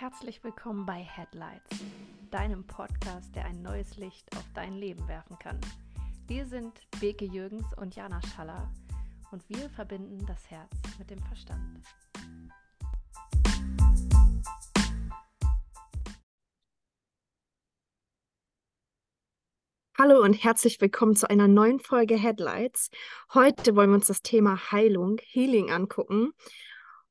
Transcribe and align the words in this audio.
herzlich 0.00 0.42
willkommen 0.42 0.86
bei 0.86 1.02
Headlights, 1.02 1.76
deinem 2.30 2.66
Podcast, 2.66 3.36
der 3.36 3.44
ein 3.44 3.60
neues 3.60 3.98
Licht 3.98 4.34
auf 4.34 4.46
dein 4.54 4.72
Leben 4.72 5.06
werfen 5.08 5.38
kann. 5.38 5.60
Wir 6.26 6.46
sind 6.46 6.72
Beke 7.00 7.26
Jürgens 7.26 7.66
und 7.76 7.94
Jana 7.94 8.18
Schaller 8.34 8.72
und 9.30 9.46
wir 9.50 9.68
verbinden 9.68 10.24
das 10.26 10.50
Herz 10.50 10.70
mit 10.98 11.10
dem 11.10 11.18
Verstand. 11.18 11.84
Hallo 19.98 20.22
und 20.22 20.32
herzlich 20.32 20.80
willkommen 20.80 21.14
zu 21.14 21.28
einer 21.28 21.46
neuen 21.46 21.78
Folge 21.78 22.16
Headlights. 22.16 22.88
Heute 23.34 23.76
wollen 23.76 23.90
wir 23.90 23.96
uns 23.96 24.06
das 24.06 24.22
Thema 24.22 24.72
Heilung, 24.72 25.18
Healing 25.22 25.70
angucken 25.70 26.32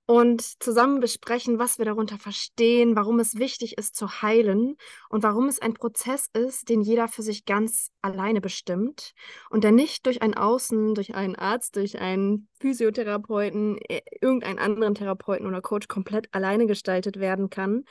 und 0.10 0.41
zusammen 0.64 1.02
besprechen, 1.02 1.60
was 1.60 1.78
wir 1.78 1.86
darunter 1.86 2.17
verstehen, 2.17 2.95
warum 2.95 3.20
es 3.20 3.38
wichtig 3.38 3.77
ist 3.77 3.95
zu 3.95 4.23
heilen 4.23 4.76
und 5.08 5.22
warum 5.22 5.48
es 5.48 5.62
ein 5.62 5.76
Prozess 5.76 6.26
ist, 6.34 6.67
den 6.70 6.81
jeder 6.81 7.08
für 7.08 7.22
sich 7.22 7.45
ganz 7.45 7.91
alleine 8.02 8.41
bestimmt 8.41 9.12
und 9.52 9.64
der 9.64 9.72
nicht 9.72 10.08
durch 10.08 10.23
ein 10.23 10.34
Außen, 10.34 10.95
durch 10.95 11.14
einen 11.14 11.36
Arzt, 11.36 11.76
durch 11.76 12.00
einen 12.00 12.48
Physiotherapeuten, 12.59 13.77
äh, 13.88 14.02
irgendeinen 14.20 14.58
anderen 14.58 14.95
Therapeuten 14.95 15.45
oder 15.45 15.62
Coach 15.62 15.88
komplett 15.88 16.28
alleine 16.31 16.66
gestaltet 16.66 17.20
werden 17.20 17.52
kann. 17.52 17.84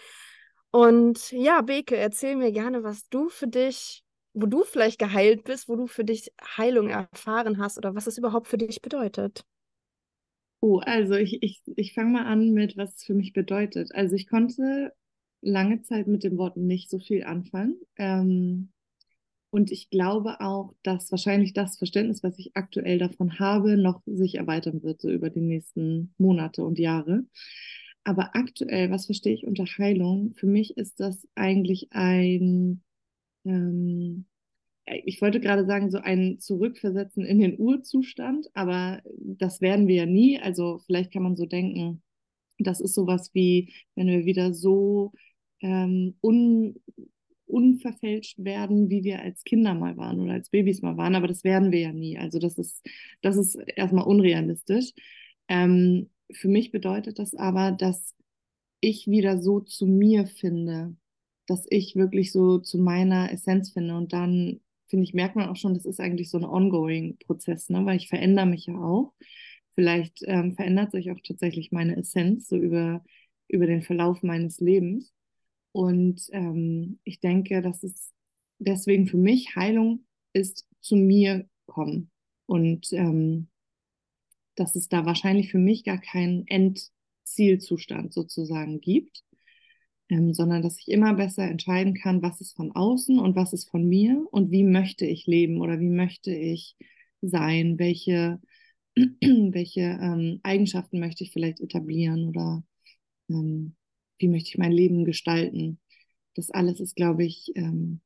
Und 0.73 1.31
ja, 1.31 1.61
Beke, 1.61 1.97
erzähl 1.97 2.35
mir 2.35 2.51
gerne, 2.51 2.83
was 2.83 3.09
du 3.11 3.29
für 3.29 3.47
dich, 3.47 4.03
wo 4.33 4.47
du 4.47 4.65
vielleicht 4.65 4.99
geheilt 4.99 5.45
bist, 5.45 5.69
wo 5.69 5.77
du 5.77 5.87
für 5.87 6.03
dich 6.03 6.33
Heilung 6.57 6.89
erfahren 6.89 7.59
hast 7.59 7.79
oder 7.79 7.95
was 7.95 8.09
es 8.09 8.19
überhaupt 8.19 8.49
für 8.49 8.59
dich 8.59 8.83
bedeutet. 8.83 9.45
Oh, 10.61 10.79
also 10.81 11.15
ich, 11.15 11.43
ich, 11.43 11.63
ich 11.77 11.95
fange 11.95 12.11
mal 12.13 12.27
an 12.27 12.51
mit, 12.53 12.77
was 12.77 12.97
es 12.97 13.05
für 13.05 13.15
mich 13.15 13.33
bedeutet. 13.33 13.95
Also 13.95 14.17
ich 14.17 14.27
konnte 14.29 14.93
lange 15.41 15.83
Zeit 15.83 16.09
mit 16.09 16.25
dem 16.25 16.37
Wort 16.37 16.57
nicht 16.57 16.91
so 16.91 16.99
viel 16.99 17.25
anfangen. 17.25 17.77
Ähm, 17.97 18.73
und 19.51 19.73
ich 19.73 19.91
glaube 19.91 20.41
auch, 20.41 20.75
dass 20.83 21.11
wahrscheinlich 21.13 21.55
das 21.55 21.79
Verständnis, 21.79 22.23
was 22.23 22.39
ich 22.39 22.57
aktuell 22.57 22.99
davon 22.99 23.39
habe, 23.39 23.77
noch 23.79 24.03
sich 24.07 24.37
erweitern 24.37 24.83
wird, 24.83 25.01
so 25.01 25.11
über 25.11 25.31
die 25.31 25.41
nächsten 25.41 26.15
Monate 26.19 26.65
und 26.65 26.79
Jahre. 26.79 27.25
Aber 28.05 28.35
aktuell, 28.37 28.91
was 28.91 29.07
verstehe 29.07 29.35
ich 29.35 29.47
unter 29.47 29.65
Heilung? 29.67 30.35
Für 30.35 30.47
mich 30.47 30.77
ist 30.77 31.01
das 31.01 31.29
eigentlich 31.37 31.89
ein, 31.93 32.83
ähm, 33.45 34.27
ich 35.05 35.21
wollte 35.21 35.41
gerade 35.41 35.67
sagen, 35.67 35.91
so 35.91 35.99
ein 35.99 36.39
Zurückversetzen 36.39 37.25
in 37.25 37.39
den 37.39 37.59
Urzustand, 37.59 38.49
aber 38.55 39.03
das 39.17 39.61
werden 39.61 39.89
wir 39.89 39.97
ja 39.97 40.07
nie. 40.07 40.41
Also 40.41 40.81
vielleicht 40.87 41.13
kann 41.13 41.23
man 41.23 41.37
so 41.37 41.47
denken, 41.47 42.03
das 42.59 42.81
ist 42.81 42.95
sowas 42.95 43.31
wie, 43.35 43.73
wenn 43.95 44.09
wir 44.09 44.25
wieder 44.25 44.55
so 44.55 45.13
ähm, 45.61 46.17
un, 46.23 46.77
unverfälscht 47.47 48.45
werden, 48.45 48.91
wie 48.91 49.05
wir 49.05 49.21
als 49.21 49.45
Kinder 49.45 49.75
mal 49.75 49.97
waren 49.97 50.21
oder 50.21 50.35
als 50.35 50.51
Babys 50.51 50.83
mal 50.83 50.97
waren, 50.97 51.15
aber 51.15 51.29
das 51.29 51.45
werden 51.45 51.73
wir 51.73 51.81
ja 51.81 51.93
nie. 51.93 52.19
Also 52.19 52.39
das 52.39 52.59
ist, 52.59 52.87
das 53.23 53.37
ist 53.37 53.57
erstmal 53.77 54.05
unrealistisch. 54.05 54.93
Ähm, 55.49 56.11
für 56.31 56.49
mich 56.49 56.71
bedeutet 56.73 57.19
das 57.19 57.35
aber, 57.35 57.73
dass 57.73 58.15
ich 58.81 59.07
wieder 59.09 59.41
so 59.41 59.61
zu 59.61 59.87
mir 59.87 60.27
finde, 60.27 60.95
dass 61.47 61.65
ich 61.71 61.97
wirklich 61.97 62.33
so 62.33 62.59
zu 62.59 62.79
meiner 62.79 63.33
Essenz 63.33 63.73
finde 63.73 63.97
und 63.97 64.13
dann 64.13 64.61
finde 64.89 65.05
ich, 65.05 65.15
merkt 65.15 65.37
man 65.37 65.49
auch 65.49 65.57
schon, 65.57 65.75
das 65.75 65.85
ist 65.85 66.01
eigentlich 66.01 66.31
so 66.31 66.39
ein 66.39 66.45
ongoing 66.45 67.19
Prozess, 67.19 67.69
ne? 67.69 67.85
weil 67.85 67.97
ich 67.97 68.09
verändere 68.09 68.47
mich 68.47 68.67
ja 68.67 68.75
auch. 68.75 69.13
Vielleicht 69.75 70.23
ähm, 70.25 70.55
verändert 70.55 70.93
sich 70.93 71.11
auch 71.11 71.21
tatsächlich 71.25 71.71
meine 71.71 71.97
Essenz 71.97 72.49
so 72.49 72.57
über, 72.57 73.05
über 73.47 73.67
den 73.67 73.83
Verlauf 73.83 74.23
meines 74.23 74.61
Lebens. 74.61 75.13
Und 75.73 76.29
ähm, 76.33 76.99
ich 77.05 77.21
denke, 77.21 77.63
dass 77.63 77.83
es 77.83 78.13
deswegen 78.59 79.07
für 79.07 79.19
mich 79.19 79.55
Heilung 79.55 80.05
ist 80.33 80.67
zu 80.81 80.97
mir 80.97 81.49
kommen. 81.67 82.11
Und 82.47 82.93
ähm, 82.93 83.49
dass 84.55 84.75
es 84.75 84.89
da 84.89 85.05
wahrscheinlich 85.05 85.51
für 85.51 85.59
mich 85.59 85.85
gar 85.85 85.99
keinen 85.99 86.47
Endzielzustand 86.49 88.13
sozusagen 88.13 88.81
gibt, 88.81 89.23
ähm, 90.09 90.33
sondern 90.33 90.63
dass 90.63 90.79
ich 90.79 90.89
immer 90.89 91.15
besser 91.15 91.45
entscheiden 91.45 91.95
kann, 91.95 92.23
was 92.23 92.41
ist 92.41 92.57
von 92.57 92.73
außen 92.73 93.19
und 93.19 93.37
was 93.37 93.53
ist 93.53 93.69
von 93.71 93.87
mir 93.89 94.27
und 94.31 94.51
wie 94.51 94.65
möchte 94.65 95.07
ich 95.07 95.27
leben 95.27 95.61
oder 95.61 95.79
wie 95.81 95.91
möchte 95.91 96.35
ich 96.35 96.77
sein, 97.21 97.79
welche, 97.79 98.41
welche 98.97 99.81
ähm, 99.81 100.41
Eigenschaften 100.43 101.01
möchte 101.01 101.25
ich 101.25 101.33
vielleicht 101.33 101.61
etablieren 101.61 102.29
oder 102.29 102.65
ähm, 103.29 103.75
wie 104.19 104.29
möchte 104.29 104.51
ich 104.51 104.59
mein 104.59 104.73
Leben 104.73 105.05
gestalten. 105.05 105.81
Das 106.35 106.51
alles 106.51 106.81
ist, 106.81 106.97
glaube 106.97 107.25
ich, 107.25 107.53
ähm, 107.55 108.01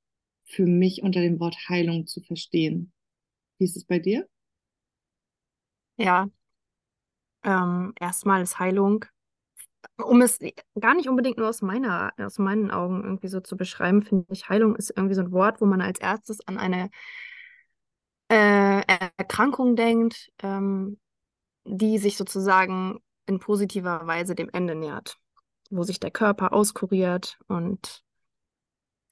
für 0.44 0.66
mich 0.66 1.02
unter 1.02 1.20
dem 1.20 1.40
Wort 1.40 1.56
Heilung 1.68 2.06
zu 2.06 2.20
verstehen. 2.20 2.92
Wie 3.58 3.64
ist 3.64 3.76
es 3.76 3.84
bei 3.84 3.98
dir? 3.98 4.26
Ja, 5.96 6.28
ähm, 7.44 7.92
erstmal 7.98 8.42
ist 8.42 8.58
Heilung 8.58 9.04
um 9.98 10.20
es 10.22 10.38
gar 10.78 10.94
nicht 10.94 11.08
unbedingt 11.08 11.38
nur 11.38 11.48
aus 11.48 11.62
meiner, 11.62 12.12
aus 12.18 12.38
meinen 12.38 12.70
Augen 12.70 13.02
irgendwie 13.04 13.28
so 13.28 13.40
zu 13.40 13.56
beschreiben, 13.56 14.02
finde 14.02 14.26
ich, 14.30 14.48
Heilung 14.48 14.76
ist 14.76 14.92
irgendwie 14.96 15.14
so 15.14 15.22
ein 15.22 15.32
Wort, 15.32 15.60
wo 15.60 15.66
man 15.66 15.80
als 15.80 16.00
erstes 16.00 16.46
an 16.46 16.58
eine 16.58 16.90
äh, 18.28 18.82
Erkrankung 19.16 19.76
denkt, 19.76 20.30
ähm, 20.42 20.98
die 21.64 21.98
sich 21.98 22.16
sozusagen 22.16 23.00
in 23.26 23.38
positiver 23.38 24.06
Weise 24.06 24.34
dem 24.34 24.48
Ende 24.52 24.74
nähert, 24.74 25.18
wo 25.70 25.82
sich 25.82 26.00
der 26.00 26.10
Körper 26.10 26.52
auskuriert 26.52 27.38
und 27.46 28.02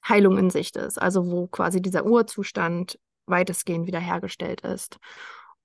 Heilung 0.07 0.37
in 0.37 0.49
Sicht 0.49 0.75
ist, 0.77 0.99
also 0.99 1.29
wo 1.29 1.47
quasi 1.47 1.81
dieser 1.81 2.05
Urzustand 2.05 2.99
weitestgehend 3.27 3.87
wiederhergestellt 3.87 4.61
ist. 4.61 4.97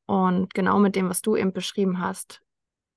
Und 0.05 0.55
genau 0.55 0.79
mit 0.79 0.95
dem, 0.95 1.09
was 1.09 1.23
du 1.23 1.37
eben 1.37 1.53
beschrieben 1.53 2.01
hast, 2.01 2.43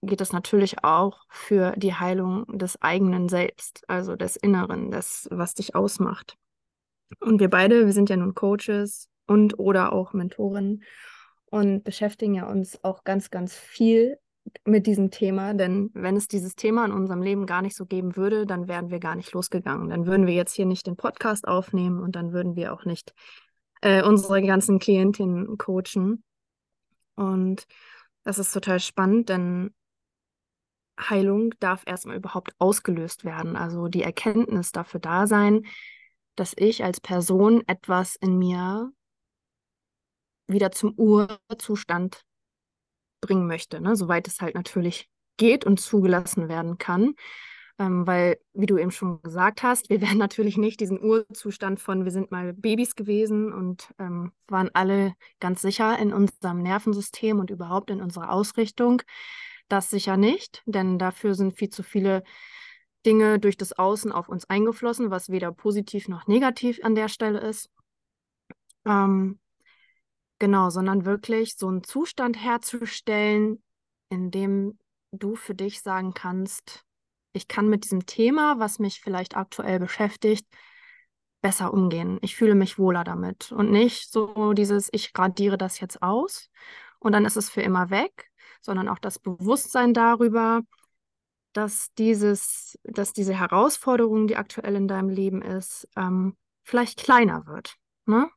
geht 0.01 0.21
es 0.21 0.31
natürlich 0.31 0.83
auch 0.83 1.25
für 1.29 1.73
die 1.75 1.93
Heilung 1.93 2.45
des 2.57 2.81
eigenen 2.81 3.29
Selbst, 3.29 3.83
also 3.87 4.15
des 4.15 4.35
Inneren, 4.35 4.91
des, 4.91 5.27
was 5.31 5.55
dich 5.55 5.75
ausmacht. 5.75 6.37
Und 7.19 7.39
wir 7.39 7.49
beide, 7.49 7.85
wir 7.85 7.93
sind 7.93 8.09
ja 8.09 8.17
nun 8.17 8.35
Coaches 8.35 9.09
und 9.27 9.59
oder 9.59 9.93
auch 9.93 10.13
Mentoren 10.13 10.83
und 11.45 11.83
beschäftigen 11.83 12.35
ja 12.35 12.47
uns 12.47 12.83
auch 12.83 13.03
ganz, 13.03 13.29
ganz 13.29 13.55
viel 13.55 14.17
mit 14.65 14.87
diesem 14.87 15.11
Thema, 15.11 15.53
denn 15.53 15.91
wenn 15.93 16.15
es 16.15 16.27
dieses 16.27 16.55
Thema 16.55 16.85
in 16.85 16.91
unserem 16.91 17.21
Leben 17.21 17.45
gar 17.45 17.61
nicht 17.61 17.75
so 17.75 17.85
geben 17.85 18.15
würde, 18.15 18.45
dann 18.45 18.67
wären 18.67 18.89
wir 18.89 18.99
gar 18.99 19.15
nicht 19.15 19.31
losgegangen. 19.33 19.89
Dann 19.89 20.05
würden 20.05 20.27
wir 20.27 20.33
jetzt 20.33 20.53
hier 20.53 20.65
nicht 20.65 20.87
den 20.87 20.95
Podcast 20.95 21.47
aufnehmen 21.47 21.99
und 21.99 22.15
dann 22.15 22.31
würden 22.31 22.55
wir 22.55 22.73
auch 22.73 22.85
nicht 22.85 23.13
äh, 23.81 24.03
unsere 24.03 24.41
ganzen 24.41 24.79
Klientinnen 24.79 25.57
coachen. 25.57 26.23
Und 27.15 27.65
das 28.23 28.39
ist 28.39 28.53
total 28.53 28.79
spannend, 28.79 29.29
denn 29.29 29.71
Heilung 30.99 31.53
darf 31.59 31.83
erstmal 31.85 32.17
überhaupt 32.17 32.53
ausgelöst 32.59 33.25
werden. 33.25 33.55
Also 33.55 33.87
die 33.87 34.03
Erkenntnis 34.03 34.71
dafür 34.71 34.99
da 34.99 35.27
sein, 35.27 35.65
dass 36.35 36.53
ich 36.55 36.83
als 36.83 37.01
Person 37.01 37.63
etwas 37.67 38.15
in 38.15 38.37
mir 38.37 38.91
wieder 40.47 40.71
zum 40.71 40.93
Urzustand 40.97 42.23
bringen 43.21 43.47
möchte, 43.47 43.81
ne? 43.81 43.95
soweit 43.95 44.27
es 44.27 44.41
halt 44.41 44.55
natürlich 44.55 45.09
geht 45.37 45.65
und 45.65 45.79
zugelassen 45.79 46.49
werden 46.49 46.77
kann. 46.77 47.15
Ähm, 47.77 48.05
weil, 48.05 48.37
wie 48.53 48.65
du 48.65 48.77
eben 48.77 48.91
schon 48.91 49.21
gesagt 49.21 49.63
hast, 49.63 49.89
wir 49.89 50.01
werden 50.01 50.17
natürlich 50.17 50.57
nicht 50.57 50.79
diesen 50.81 51.01
Urzustand 51.01 51.79
von, 51.79 52.03
wir 52.03 52.11
sind 52.11 52.31
mal 52.31 52.53
Babys 52.53 52.95
gewesen 52.95 53.53
und 53.53 53.93
ähm, 53.99 54.33
waren 54.47 54.69
alle 54.73 55.13
ganz 55.39 55.61
sicher 55.61 55.97
in 55.97 56.13
unserem 56.13 56.61
Nervensystem 56.61 57.39
und 57.39 57.49
überhaupt 57.49 57.89
in 57.89 58.01
unserer 58.01 58.31
Ausrichtung. 58.31 59.01
Das 59.69 59.89
sicher 59.89 60.17
nicht, 60.17 60.63
denn 60.65 60.99
dafür 60.99 61.35
sind 61.35 61.53
viel 61.53 61.69
zu 61.69 61.83
viele 61.83 62.23
Dinge 63.05 63.39
durch 63.39 63.55
das 63.55 63.73
Außen 63.73 64.11
auf 64.11 64.27
uns 64.27 64.49
eingeflossen, 64.49 65.11
was 65.11 65.29
weder 65.29 65.51
positiv 65.51 66.07
noch 66.07 66.27
negativ 66.27 66.79
an 66.83 66.95
der 66.95 67.07
Stelle 67.07 67.39
ist. 67.39 67.69
Ähm, 68.85 69.39
genau, 70.39 70.69
sondern 70.69 71.05
wirklich 71.05 71.55
so 71.55 71.67
einen 71.67 71.83
Zustand 71.83 72.43
herzustellen, 72.43 73.63
in 74.09 74.31
dem 74.31 74.79
du 75.11 75.35
für 75.35 75.55
dich 75.55 75.81
sagen 75.81 76.13
kannst, 76.13 76.83
ich 77.33 77.47
kann 77.47 77.69
mit 77.69 77.83
diesem 77.83 78.05
Thema, 78.05 78.59
was 78.59 78.79
mich 78.79 79.01
vielleicht 79.01 79.37
aktuell 79.37 79.79
beschäftigt, 79.79 80.47
besser 81.41 81.73
umgehen. 81.73 82.17
Ich 82.21 82.35
fühle 82.35 82.55
mich 82.55 82.79
wohler 82.79 83.03
damit 83.03 83.51
und 83.51 83.71
nicht 83.71 84.11
so 84.11 84.53
dieses, 84.53 84.89
ich 84.91 85.11
radiere 85.15 85.57
das 85.57 85.79
jetzt 85.79 86.01
aus 86.01 86.49
und 86.99 87.11
dann 87.11 87.25
ist 87.25 87.37
es 87.37 87.49
für 87.49 87.61
immer 87.61 87.91
weg, 87.91 88.28
sondern 88.61 88.89
auch 88.89 88.99
das 88.99 89.19
Bewusstsein 89.19 89.93
darüber, 89.93 90.61
dass 91.53 91.93
dieses, 91.97 92.77
dass 92.83 93.13
diese 93.13 93.33
Herausforderung, 93.33 94.27
die 94.27 94.35
aktuell 94.35 94.75
in 94.75 94.87
deinem 94.87 95.09
Leben 95.09 95.41
ist, 95.41 95.87
ähm, 95.95 96.37
vielleicht 96.63 96.99
kleiner 96.99 97.47
wird. 97.47 97.75
Ne? 98.05 98.29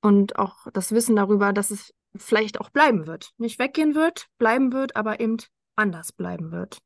Und 0.00 0.38
auch 0.38 0.66
das 0.72 0.92
Wissen 0.92 1.16
darüber, 1.16 1.52
dass 1.52 1.70
es 1.70 1.92
vielleicht 2.16 2.60
auch 2.60 2.70
bleiben 2.70 3.06
wird. 3.06 3.32
Nicht 3.38 3.58
weggehen 3.58 3.94
wird, 3.94 4.26
bleiben 4.38 4.72
wird, 4.72 4.96
aber 4.96 5.20
eben 5.20 5.36
anders 5.76 6.12
bleiben 6.12 6.50
wird. 6.50 6.78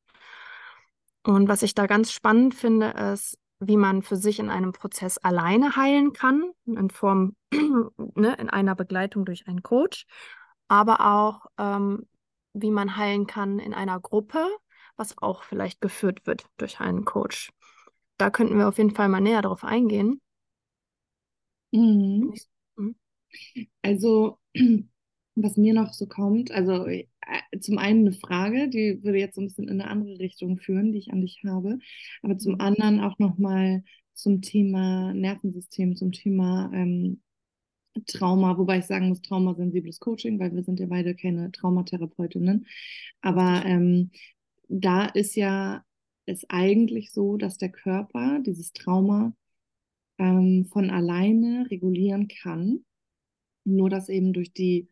Und 1.25 1.49
was 1.49 1.63
ich 1.63 1.75
da 1.75 1.87
ganz 1.87 2.13
spannend 2.13 2.55
finde, 2.55 2.89
ist, 3.13 3.39
wie 3.61 3.77
man 3.77 4.03
für 4.03 4.17
sich 4.17 4.39
in 4.39 4.49
einem 4.49 4.73
Prozess 4.73 5.19
alleine 5.19 5.77
heilen 5.77 6.13
kann, 6.13 6.51
in 6.65 6.91
Form, 6.91 7.37
ne, 7.53 8.35
in 8.39 8.49
einer 8.49 8.75
Begleitung 8.75 9.25
durch 9.27 9.47
einen 9.47 9.63
Coach, 9.63 10.07
aber 10.69 11.01
auch, 11.01 11.47
ähm, 11.59 12.07
wie 12.53 12.71
man 12.71 12.97
heilen 12.97 13.27
kann 13.27 13.59
in 13.59 13.75
einer 13.75 14.01
Gruppe, 14.01 14.47
was 14.97 15.19
auch 15.19 15.43
vielleicht 15.45 15.81
geführt 15.81 16.27
wird 16.27 16.45
durch 16.59 16.81
einen 16.81 17.05
Coach. 17.05 17.53
Da 18.19 18.31
könnten 18.31 18.59
wir 18.59 18.69
auf 18.69 18.79
jeden 18.79 18.95
Fall 18.95 19.09
mal 19.09 19.21
näher 19.21 19.43
darauf 19.43 19.65
eingehen. 19.65 20.21
Mhm. 21.73 22.33
Mhm. 22.77 22.95
Also, 23.83 24.39
was 25.37 25.57
mir 25.57 25.75
noch 25.75 25.93
so 25.93 26.07
kommt, 26.07 26.51
also 26.51 26.87
äh, 26.87 27.07
zum 27.61 27.79
einen 27.79 28.01
eine 28.07 28.13
Frage, 28.17 28.69
die 28.69 29.03
würde 29.03 29.19
jetzt 29.19 29.35
so 29.37 29.41
ein 29.41 29.47
bisschen 29.47 29.69
in 29.69 29.81
eine 29.81 29.91
andere 29.91 30.19
Richtung 30.19 30.59
führen, 30.59 30.93
die 30.93 30.99
ich 30.99 31.13
an 31.13 31.21
dich 31.21 31.43
habe, 31.47 31.79
aber 32.23 32.39
zum 32.39 32.61
Mhm. 32.61 32.61
anderen 32.61 33.01
auch 33.01 33.19
nochmal 33.19 33.85
zum 34.15 34.43
Thema 34.43 35.15
Nervensystem, 35.15 35.97
zum 35.97 36.13
Thema 36.13 36.71
ähm, 36.75 37.23
Trauma, 38.07 38.57
wobei 38.59 38.79
ich 38.79 38.87
sagen 38.87 39.09
muss, 39.09 39.23
traumasensibles 39.23 40.01
Coaching, 40.01 40.39
weil 40.39 40.55
wir 40.55 40.63
sind 40.63 40.81
ja 40.81 40.87
beide 40.87 41.15
keine 41.15 41.51
Traumatherapeutinnen. 41.53 42.67
Aber 43.21 43.63
ähm, 43.67 44.11
da 44.69 45.07
ist 45.07 45.35
ja 45.37 45.85
es 46.27 46.45
eigentlich 46.49 47.13
so, 47.13 47.37
dass 47.37 47.59
der 47.59 47.71
Körper 47.71 48.41
dieses 48.41 48.73
Trauma 48.73 49.35
ähm, 50.19 50.67
von 50.67 50.91
alleine 50.91 51.67
regulieren 51.71 52.29
kann. 52.29 52.85
Nur 53.65 53.91
dass 53.91 54.09
eben 54.09 54.33
durch 54.33 54.53
die, 54.53 54.89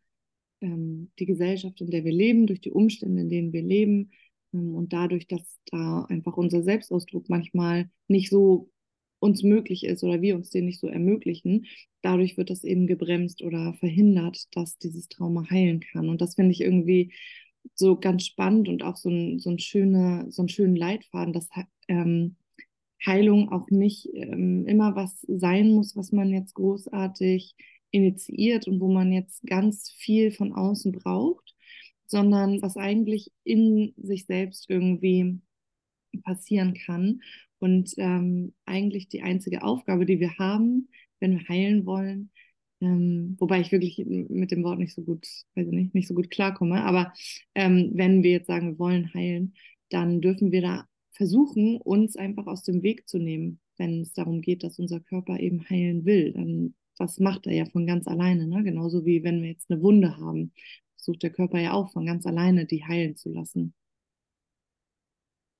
ähm, 0.60 1.10
die 1.18 1.26
Gesellschaft, 1.26 1.80
in 1.80 1.90
der 1.90 2.04
wir 2.04 2.12
leben, 2.12 2.46
durch 2.46 2.60
die 2.60 2.70
Umstände, 2.72 3.22
in 3.22 3.28
denen 3.28 3.52
wir 3.52 3.62
leben 3.62 4.10
ähm, 4.52 4.74
und 4.74 4.92
dadurch, 4.92 5.26
dass 5.26 5.58
da 5.66 6.04
einfach 6.08 6.36
unser 6.36 6.62
Selbstausdruck 6.62 7.28
manchmal 7.28 7.90
nicht 8.08 8.30
so 8.30 8.70
uns 9.20 9.42
möglich 9.42 9.84
ist 9.84 10.04
oder 10.04 10.22
wir 10.22 10.36
uns 10.36 10.50
den 10.50 10.66
nicht 10.66 10.80
so 10.80 10.88
ermöglichen, 10.88 11.66
dadurch 12.02 12.36
wird 12.36 12.50
das 12.50 12.64
eben 12.64 12.86
gebremst 12.86 13.42
oder 13.42 13.74
verhindert, 13.74 14.46
dass 14.52 14.78
dieses 14.78 15.08
Trauma 15.08 15.48
heilen 15.50 15.80
kann. 15.80 16.08
Und 16.08 16.20
das 16.20 16.34
finde 16.34 16.52
ich 16.52 16.60
irgendwie 16.60 17.12
so 17.74 17.96
ganz 17.98 18.24
spannend 18.24 18.68
und 18.68 18.82
auch 18.82 18.96
so 18.96 19.10
ein, 19.10 19.38
so 19.38 19.50
ein 19.50 19.58
schöner, 19.58 20.30
so 20.30 20.42
einen 20.42 20.48
schönen 20.48 20.76
Leitfaden, 20.76 21.32
dass 21.32 21.48
ähm, 21.88 22.36
Heilung 23.04 23.50
auch 23.52 23.70
nicht 23.70 24.08
ähm, 24.14 24.66
immer 24.66 24.96
was 24.96 25.20
sein 25.28 25.70
muss, 25.70 25.96
was 25.96 26.12
man 26.12 26.32
jetzt 26.32 26.54
großartig 26.54 27.54
initiiert 27.90 28.68
und 28.68 28.80
wo 28.80 28.92
man 28.92 29.12
jetzt 29.12 29.46
ganz 29.46 29.90
viel 29.90 30.30
von 30.30 30.52
außen 30.52 30.92
braucht, 30.92 31.54
sondern 32.06 32.60
was 32.62 32.76
eigentlich 32.76 33.30
in 33.44 33.94
sich 33.96 34.26
selbst 34.26 34.68
irgendwie 34.68 35.40
passieren 36.24 36.74
kann. 36.74 37.20
Und 37.58 37.92
ähm, 37.98 38.54
eigentlich 38.64 39.08
die 39.08 39.22
einzige 39.22 39.62
Aufgabe, 39.62 40.06
die 40.06 40.20
wir 40.20 40.36
haben, 40.38 40.88
wenn 41.20 41.38
wir 41.38 41.48
heilen 41.48 41.86
wollen, 41.86 42.30
ähm, 42.80 43.36
wobei 43.38 43.60
ich 43.60 43.72
wirklich 43.72 44.04
mit 44.06 44.52
dem 44.52 44.62
Wort 44.62 44.78
nicht 44.78 44.94
so 44.94 45.02
gut, 45.02 45.26
weiß 45.54 45.66
ich 45.66 45.72
nicht, 45.72 45.94
nicht 45.94 46.08
so 46.08 46.14
gut 46.14 46.30
klarkomme, 46.30 46.84
aber 46.84 47.12
ähm, 47.54 47.90
wenn 47.94 48.22
wir 48.22 48.30
jetzt 48.30 48.46
sagen, 48.46 48.72
wir 48.72 48.78
wollen 48.78 49.12
heilen, 49.14 49.54
dann 49.90 50.20
dürfen 50.20 50.52
wir 50.52 50.62
da 50.62 50.86
versuchen, 51.12 51.78
uns 51.78 52.16
einfach 52.16 52.46
aus 52.46 52.62
dem 52.62 52.82
Weg 52.82 53.08
zu 53.08 53.18
nehmen, 53.18 53.60
wenn 53.76 54.02
es 54.02 54.12
darum 54.12 54.40
geht, 54.42 54.62
dass 54.62 54.78
unser 54.78 55.00
Körper 55.00 55.40
eben 55.40 55.68
heilen 55.68 56.04
will. 56.04 56.32
Dann 56.32 56.74
das 56.98 57.18
macht 57.20 57.46
er 57.46 57.54
ja 57.54 57.64
von 57.66 57.86
ganz 57.86 58.06
alleine, 58.06 58.46
ne? 58.46 58.62
Genauso 58.64 59.04
wie 59.06 59.22
wenn 59.22 59.42
wir 59.42 59.50
jetzt 59.50 59.70
eine 59.70 59.80
Wunde 59.82 60.16
haben, 60.18 60.52
versucht 60.96 61.22
der 61.22 61.30
Körper 61.30 61.60
ja 61.60 61.72
auch 61.72 61.92
von 61.92 62.04
ganz 62.06 62.26
alleine 62.26 62.66
die 62.66 62.84
heilen 62.84 63.16
zu 63.16 63.30
lassen. 63.30 63.74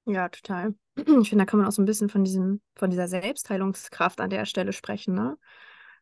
Ja, 0.08 0.28
total. 0.28 0.74
Ich 0.96 1.28
finde, 1.28 1.44
da 1.44 1.46
kann 1.46 1.58
man 1.60 1.68
auch 1.68 1.72
so 1.72 1.82
ein 1.82 1.86
bisschen 1.86 2.08
von 2.08 2.24
diesem, 2.24 2.60
von 2.76 2.90
dieser 2.90 3.08
Selbstheilungskraft 3.08 4.20
an 4.20 4.30
der 4.30 4.46
Stelle 4.46 4.72
sprechen, 4.72 5.14
ne? 5.14 5.38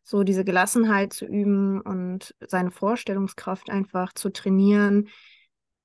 So 0.05 0.23
diese 0.23 0.45
Gelassenheit 0.45 1.13
zu 1.13 1.27
üben 1.27 1.81
und 1.81 2.35
seine 2.47 2.71
Vorstellungskraft 2.71 3.69
einfach 3.71 4.13
zu 4.13 4.31
trainieren, 4.31 5.09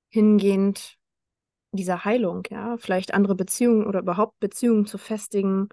hingehend 0.09 0.97
dieser 1.73 2.06
Heilung, 2.06 2.44
ja, 2.51 2.77
vielleicht 2.77 3.13
andere 3.13 3.35
Beziehungen 3.35 3.85
oder 3.88 4.01
überhaupt 4.01 4.39
Beziehungen 4.39 4.85
zu 4.85 4.97
festigen, 5.00 5.69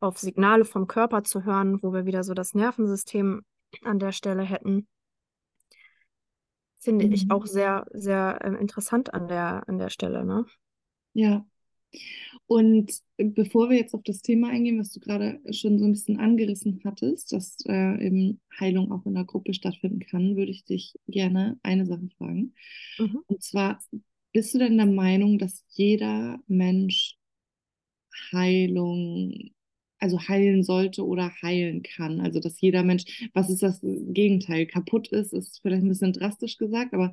auf 0.00 0.18
Signale 0.18 0.64
vom 0.64 0.88
Körper 0.88 1.24
zu 1.24 1.44
hören, 1.44 1.82
wo 1.82 1.92
wir 1.92 2.06
wieder 2.06 2.24
so 2.24 2.34
das 2.34 2.54
Nervensystem 2.54 3.44
an 3.84 3.98
der 4.00 4.12
Stelle 4.12 4.42
hätten. 4.44 4.88
Finde 6.78 7.06
ich 7.06 7.30
auch 7.30 7.44
Mhm. 7.44 7.48
sehr, 7.48 7.84
sehr 7.92 8.38
äh, 8.44 8.54
interessant 8.60 9.12
an 9.12 9.26
der, 9.26 9.68
an 9.68 9.78
der 9.78 9.90
Stelle, 9.90 10.24
ne? 10.24 10.44
Ja. 11.14 11.44
Und 12.46 12.92
bevor 13.16 13.70
wir 13.70 13.78
jetzt 13.78 13.94
auf 13.94 14.02
das 14.02 14.20
Thema 14.20 14.48
eingehen, 14.50 14.78
was 14.78 14.92
du 14.92 15.00
gerade 15.00 15.40
schon 15.52 15.78
so 15.78 15.86
ein 15.86 15.92
bisschen 15.92 16.18
angerissen 16.18 16.80
hattest, 16.84 17.32
dass 17.32 17.56
äh, 17.66 18.06
eben 18.06 18.40
Heilung 18.60 18.92
auch 18.92 19.06
in 19.06 19.14
der 19.14 19.24
Gruppe 19.24 19.54
stattfinden 19.54 20.00
kann, 20.00 20.36
würde 20.36 20.50
ich 20.50 20.64
dich 20.64 20.94
gerne 21.08 21.58
eine 21.62 21.86
Sache 21.86 22.08
fragen. 22.18 22.54
Mhm. 22.98 23.20
Und 23.26 23.42
zwar, 23.42 23.80
bist 24.32 24.52
du 24.52 24.58
denn 24.58 24.76
der 24.76 24.86
Meinung, 24.86 25.38
dass 25.38 25.64
jeder 25.70 26.38
Mensch 26.46 27.16
Heilung, 28.32 29.50
also 29.98 30.20
heilen 30.28 30.64
sollte 30.64 31.06
oder 31.06 31.32
heilen 31.40 31.82
kann? 31.82 32.20
Also, 32.20 32.40
dass 32.40 32.60
jeder 32.60 32.82
Mensch, 32.82 33.30
was 33.32 33.48
ist 33.48 33.62
das 33.62 33.80
Gegenteil? 33.82 34.66
Kaputt 34.66 35.08
ist, 35.08 35.32
ist 35.32 35.60
vielleicht 35.62 35.82
ein 35.82 35.88
bisschen 35.88 36.12
drastisch 36.12 36.58
gesagt, 36.58 36.92
aber 36.92 37.12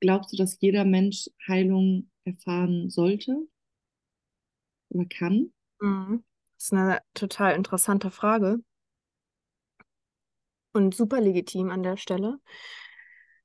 glaubst 0.00 0.32
du, 0.32 0.36
dass 0.36 0.60
jeder 0.60 0.84
Mensch 0.84 1.30
Heilung 1.48 2.10
erfahren 2.24 2.90
sollte 2.90 3.48
oder 4.90 5.06
kann? 5.06 5.52
Mhm. 5.80 6.24
Das 6.56 6.64
ist 6.64 6.72
eine 6.72 7.00
total 7.14 7.54
interessante 7.54 8.10
Frage 8.10 8.60
und 10.72 10.94
super 10.94 11.20
legitim 11.20 11.70
an 11.70 11.82
der 11.82 11.96
Stelle. 11.96 12.38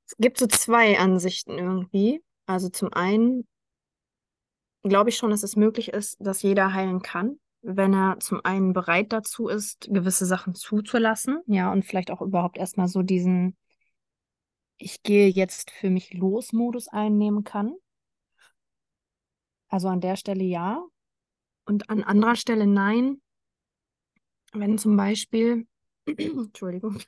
Es 0.06 0.16
gibt 0.18 0.38
so 0.38 0.46
zwei 0.46 0.98
Ansichten 0.98 1.58
irgendwie. 1.58 2.22
Also 2.46 2.68
zum 2.68 2.92
einen 2.92 3.46
glaube 4.82 5.10
ich 5.10 5.16
schon, 5.16 5.30
dass 5.30 5.42
es 5.42 5.56
möglich 5.56 5.88
ist, 5.92 6.16
dass 6.20 6.42
jeder 6.42 6.74
heilen 6.74 7.02
kann, 7.02 7.38
wenn 7.62 7.94
er 7.94 8.18
zum 8.20 8.40
einen 8.44 8.72
bereit 8.72 9.12
dazu 9.12 9.48
ist, 9.48 9.88
gewisse 9.90 10.26
Sachen 10.26 10.54
zuzulassen, 10.54 11.40
ja, 11.46 11.72
und 11.72 11.84
vielleicht 11.84 12.10
auch 12.10 12.20
überhaupt 12.20 12.58
erstmal 12.58 12.88
so 12.88 13.02
diesen 13.02 13.56
Ich 14.78 15.02
gehe 15.02 15.28
jetzt 15.28 15.70
für 15.70 15.90
mich 15.90 16.12
los 16.12 16.52
Modus 16.52 16.88
einnehmen 16.88 17.44
kann. 17.44 17.74
Also 19.68 19.88
an 19.88 20.00
der 20.00 20.16
Stelle 20.16 20.44
ja. 20.44 20.82
Und 21.64 21.90
an 21.90 22.02
anderer 22.02 22.36
Stelle 22.36 22.66
nein. 22.66 23.20
Wenn 24.52 24.78
zum 24.78 24.96
Beispiel, 24.96 25.66
Entschuldigung, 26.06 26.98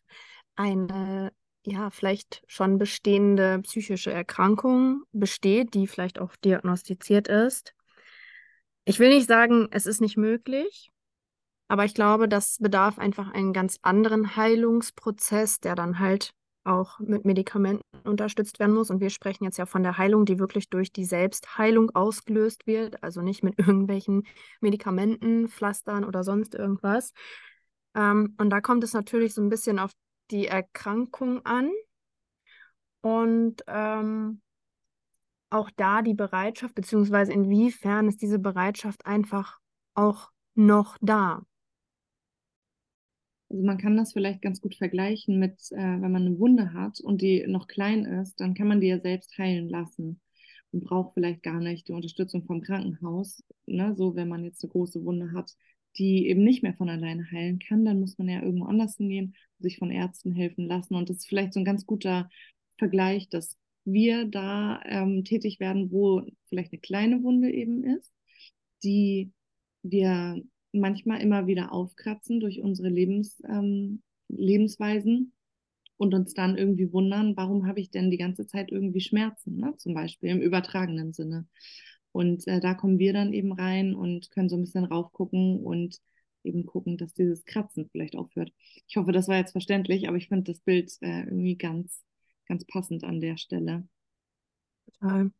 eine 0.56 1.32
ja, 1.66 1.90
vielleicht 1.90 2.42
schon 2.46 2.78
bestehende 2.78 3.60
psychische 3.62 4.12
Erkrankung 4.12 5.04
besteht, 5.12 5.74
die 5.74 5.86
vielleicht 5.86 6.18
auch 6.18 6.36
diagnostiziert 6.36 7.28
ist. 7.28 7.74
Ich 8.84 8.98
will 8.98 9.08
nicht 9.08 9.26
sagen, 9.26 9.68
es 9.70 9.86
ist 9.86 10.02
nicht 10.02 10.18
möglich, 10.18 10.90
aber 11.68 11.86
ich 11.86 11.94
glaube, 11.94 12.28
das 12.28 12.58
bedarf 12.58 12.98
einfach 12.98 13.32
einen 13.32 13.54
ganz 13.54 13.78
anderen 13.80 14.36
Heilungsprozess, 14.36 15.60
der 15.60 15.74
dann 15.74 15.98
halt 15.98 16.34
auch 16.64 16.98
mit 16.98 17.24
Medikamenten 17.24 17.82
unterstützt 18.04 18.58
werden 18.58 18.74
muss. 18.74 18.90
Und 18.90 19.00
wir 19.00 19.10
sprechen 19.10 19.44
jetzt 19.44 19.58
ja 19.58 19.66
von 19.66 19.82
der 19.82 19.98
Heilung, 19.98 20.24
die 20.24 20.38
wirklich 20.38 20.70
durch 20.70 20.92
die 20.92 21.04
Selbstheilung 21.04 21.90
ausgelöst 21.94 22.66
wird, 22.66 23.02
also 23.02 23.22
nicht 23.22 23.42
mit 23.42 23.58
irgendwelchen 23.58 24.26
Medikamenten, 24.60 25.48
Pflastern 25.48 26.04
oder 26.04 26.24
sonst 26.24 26.54
irgendwas. 26.54 27.12
Ähm, 27.94 28.34
und 28.38 28.50
da 28.50 28.60
kommt 28.60 28.84
es 28.84 28.92
natürlich 28.92 29.34
so 29.34 29.42
ein 29.42 29.48
bisschen 29.48 29.78
auf 29.78 29.90
die 30.30 30.46
Erkrankung 30.46 31.44
an 31.44 31.70
und 33.02 33.62
ähm, 33.66 34.40
auch 35.50 35.70
da 35.76 36.02
die 36.02 36.14
Bereitschaft, 36.14 36.74
beziehungsweise 36.74 37.32
inwiefern 37.32 38.08
ist 38.08 38.22
diese 38.22 38.38
Bereitschaft 38.38 39.06
einfach 39.06 39.60
auch 39.94 40.30
noch 40.54 40.96
da. 41.00 41.42
Also 43.48 43.62
man 43.62 43.78
kann 43.78 43.96
das 43.96 44.12
vielleicht 44.12 44.42
ganz 44.42 44.60
gut 44.60 44.74
vergleichen 44.74 45.38
mit, 45.38 45.60
äh, 45.72 45.76
wenn 45.76 46.12
man 46.12 46.26
eine 46.26 46.38
Wunde 46.38 46.72
hat 46.72 47.00
und 47.00 47.22
die 47.22 47.46
noch 47.46 47.68
klein 47.68 48.04
ist, 48.04 48.40
dann 48.40 48.54
kann 48.54 48.68
man 48.68 48.80
die 48.80 48.88
ja 48.88 49.00
selbst 49.00 49.36
heilen 49.38 49.68
lassen 49.68 50.20
und 50.72 50.84
braucht 50.84 51.14
vielleicht 51.14 51.42
gar 51.42 51.60
nicht 51.60 51.88
die 51.88 51.92
Unterstützung 51.92 52.44
vom 52.44 52.62
Krankenhaus. 52.62 53.44
Ne? 53.66 53.94
So, 53.96 54.16
wenn 54.16 54.28
man 54.28 54.44
jetzt 54.44 54.62
eine 54.64 54.72
große 54.72 55.04
Wunde 55.04 55.32
hat, 55.32 55.52
die 55.96 56.28
eben 56.28 56.42
nicht 56.42 56.62
mehr 56.62 56.74
von 56.74 56.88
alleine 56.88 57.30
heilen 57.30 57.58
kann, 57.60 57.84
dann 57.84 58.00
muss 58.00 58.18
man 58.18 58.28
ja 58.28 58.42
irgendwo 58.42 58.66
anders 58.66 58.96
hingehen, 58.96 59.36
sich 59.60 59.78
von 59.78 59.90
Ärzten 59.90 60.32
helfen 60.32 60.66
lassen. 60.66 60.94
Und 60.94 61.08
das 61.08 61.18
ist 61.18 61.28
vielleicht 61.28 61.52
so 61.52 61.60
ein 61.60 61.64
ganz 61.64 61.86
guter 61.86 62.28
Vergleich, 62.78 63.28
dass 63.28 63.56
wir 63.84 64.24
da 64.24 64.80
ähm, 64.84 65.24
tätig 65.24 65.60
werden, 65.60 65.92
wo 65.92 66.22
vielleicht 66.48 66.72
eine 66.72 66.80
kleine 66.80 67.22
Wunde 67.22 67.52
eben 67.52 67.84
ist, 67.84 68.12
die 68.82 69.32
wir 69.82 70.42
manchmal 70.74 71.20
immer 71.20 71.46
wieder 71.46 71.72
aufkratzen 71.72 72.40
durch 72.40 72.60
unsere 72.60 72.88
Lebens, 72.88 73.42
ähm, 73.48 74.02
Lebensweisen 74.28 75.32
und 75.96 76.14
uns 76.14 76.34
dann 76.34 76.56
irgendwie 76.56 76.92
wundern, 76.92 77.36
warum 77.36 77.66
habe 77.66 77.80
ich 77.80 77.90
denn 77.90 78.10
die 78.10 78.18
ganze 78.18 78.46
Zeit 78.46 78.72
irgendwie 78.72 79.00
Schmerzen, 79.00 79.56
ne? 79.56 79.74
zum 79.76 79.94
Beispiel 79.94 80.30
im 80.30 80.40
übertragenen 80.40 81.12
Sinne. 81.12 81.46
Und 82.12 82.46
äh, 82.46 82.60
da 82.60 82.74
kommen 82.74 82.98
wir 82.98 83.12
dann 83.12 83.32
eben 83.32 83.52
rein 83.52 83.94
und 83.94 84.30
können 84.30 84.48
so 84.48 84.56
ein 84.56 84.62
bisschen 84.62 84.84
raufgucken 84.84 85.60
und 85.60 86.00
eben 86.44 86.66
gucken, 86.66 86.96
dass 86.98 87.12
dieses 87.14 87.44
Kratzen 87.44 87.88
vielleicht 87.90 88.16
aufhört. 88.16 88.52
Ich 88.86 88.96
hoffe, 88.96 89.12
das 89.12 89.28
war 89.28 89.36
jetzt 89.36 89.52
verständlich, 89.52 90.08
aber 90.08 90.16
ich 90.16 90.28
finde 90.28 90.52
das 90.52 90.60
Bild 90.60 90.92
äh, 91.00 91.24
irgendwie 91.24 91.56
ganz, 91.56 92.04
ganz 92.46 92.64
passend 92.66 93.04
an 93.04 93.20
der 93.20 93.36
Stelle. 93.36 93.88
Total. 95.00 95.30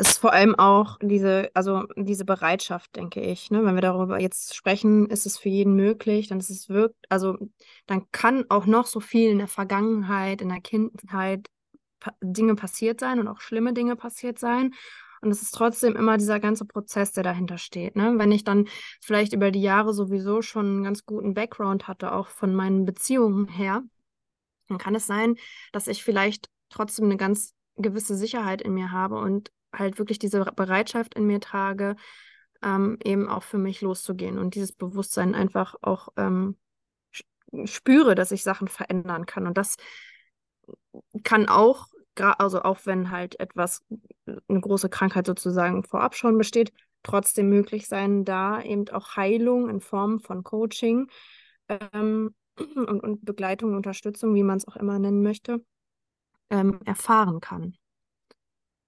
Ist 0.00 0.16
vor 0.16 0.32
allem 0.32 0.54
auch 0.54 0.96
diese, 1.02 1.50
also 1.52 1.84
diese 1.94 2.24
Bereitschaft, 2.24 2.96
denke 2.96 3.20
ich. 3.20 3.50
Ne? 3.50 3.66
Wenn 3.66 3.74
wir 3.74 3.82
darüber 3.82 4.18
jetzt 4.18 4.54
sprechen, 4.54 5.06
ist 5.10 5.26
es 5.26 5.36
für 5.36 5.50
jeden 5.50 5.76
möglich, 5.76 6.28
dann 6.28 6.38
ist 6.38 6.48
es 6.48 6.70
wirkt, 6.70 7.04
also 7.10 7.36
dann 7.86 8.10
kann 8.10 8.46
auch 8.48 8.64
noch 8.64 8.86
so 8.86 9.00
viel 9.00 9.30
in 9.30 9.36
der 9.36 9.46
Vergangenheit, 9.46 10.40
in 10.40 10.48
der 10.48 10.62
Kindheit 10.62 11.48
pa 11.98 12.14
Dinge 12.22 12.54
passiert 12.54 12.98
sein 12.98 13.20
und 13.20 13.28
auch 13.28 13.42
schlimme 13.42 13.74
Dinge 13.74 13.94
passiert 13.94 14.38
sein. 14.38 14.72
Und 15.20 15.32
es 15.32 15.42
ist 15.42 15.50
trotzdem 15.54 15.96
immer 15.96 16.16
dieser 16.16 16.40
ganze 16.40 16.64
Prozess, 16.64 17.12
der 17.12 17.22
dahinter 17.22 17.58
steht. 17.58 17.94
Ne? 17.94 18.14
Wenn 18.16 18.32
ich 18.32 18.42
dann 18.42 18.68
vielleicht 19.02 19.34
über 19.34 19.50
die 19.50 19.60
Jahre 19.60 19.92
sowieso 19.92 20.40
schon 20.40 20.64
einen 20.64 20.84
ganz 20.84 21.04
guten 21.04 21.34
Background 21.34 21.88
hatte, 21.88 22.12
auch 22.12 22.28
von 22.28 22.54
meinen 22.54 22.86
Beziehungen 22.86 23.48
her, 23.48 23.82
dann 24.68 24.78
kann 24.78 24.94
es 24.94 25.06
sein, 25.06 25.34
dass 25.72 25.88
ich 25.88 26.02
vielleicht 26.02 26.48
trotzdem 26.70 27.04
eine 27.04 27.18
ganz 27.18 27.52
gewisse 27.76 28.16
Sicherheit 28.16 28.62
in 28.62 28.74
mir 28.74 28.92
habe 28.92 29.16
und 29.18 29.50
halt 29.72 29.98
wirklich 29.98 30.18
diese 30.18 30.44
Bereitschaft 30.44 31.14
in 31.14 31.26
mir 31.26 31.40
trage, 31.40 31.96
ähm, 32.62 32.98
eben 33.04 33.28
auch 33.28 33.42
für 33.42 33.58
mich 33.58 33.80
loszugehen 33.80 34.38
und 34.38 34.54
dieses 34.54 34.72
Bewusstsein 34.72 35.34
einfach 35.34 35.76
auch 35.80 36.08
ähm, 36.16 36.56
spüre, 37.64 38.14
dass 38.14 38.32
ich 38.32 38.42
Sachen 38.42 38.68
verändern 38.68 39.26
kann. 39.26 39.46
Und 39.46 39.56
das 39.56 39.76
kann 41.24 41.48
auch, 41.48 41.86
also 42.16 42.62
auch 42.62 42.80
wenn 42.84 43.10
halt 43.10 43.40
etwas, 43.40 43.84
eine 44.26 44.60
große 44.60 44.88
Krankheit 44.88 45.26
sozusagen 45.26 45.84
vorab 45.84 46.14
schon 46.14 46.36
besteht, 46.36 46.72
trotzdem 47.02 47.48
möglich 47.48 47.88
sein, 47.88 48.24
da 48.24 48.62
eben 48.62 48.88
auch 48.90 49.16
Heilung 49.16 49.68
in 49.68 49.80
Form 49.80 50.20
von 50.20 50.44
Coaching 50.44 51.10
ähm, 51.68 52.34
und, 52.76 53.00
und 53.02 53.24
Begleitung, 53.24 53.74
Unterstützung, 53.74 54.34
wie 54.34 54.42
man 54.42 54.58
es 54.58 54.68
auch 54.68 54.76
immer 54.76 54.98
nennen 54.98 55.22
möchte, 55.22 55.64
ähm, 56.50 56.80
erfahren 56.84 57.40
kann. 57.40 57.76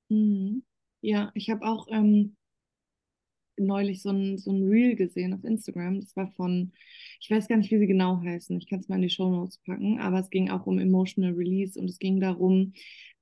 Mhm. 0.08 0.64
Ja, 1.00 1.30
ich 1.34 1.50
habe 1.50 1.66
auch 1.66 1.88
ähm, 1.90 2.36
neulich 3.56 4.02
so 4.02 4.10
ein, 4.10 4.38
so 4.38 4.50
ein 4.52 4.68
Reel 4.68 4.96
gesehen 4.96 5.34
auf 5.34 5.44
Instagram. 5.44 6.00
Das 6.00 6.16
war 6.16 6.30
von, 6.32 6.72
ich 7.20 7.30
weiß 7.30 7.48
gar 7.48 7.56
nicht, 7.56 7.70
wie 7.70 7.78
sie 7.78 7.86
genau 7.86 8.20
heißen. 8.22 8.56
Ich 8.58 8.68
kann 8.68 8.80
es 8.80 8.88
mal 8.88 8.96
in 8.96 9.02
die 9.02 9.10
Show 9.10 9.30
Notes 9.30 9.58
packen, 9.58 10.00
aber 10.00 10.20
es 10.20 10.30
ging 10.30 10.50
auch 10.50 10.66
um 10.66 10.78
Emotional 10.78 11.32
Release 11.32 11.78
und 11.78 11.88
es 11.88 11.98
ging 11.98 12.20
darum, 12.20 12.72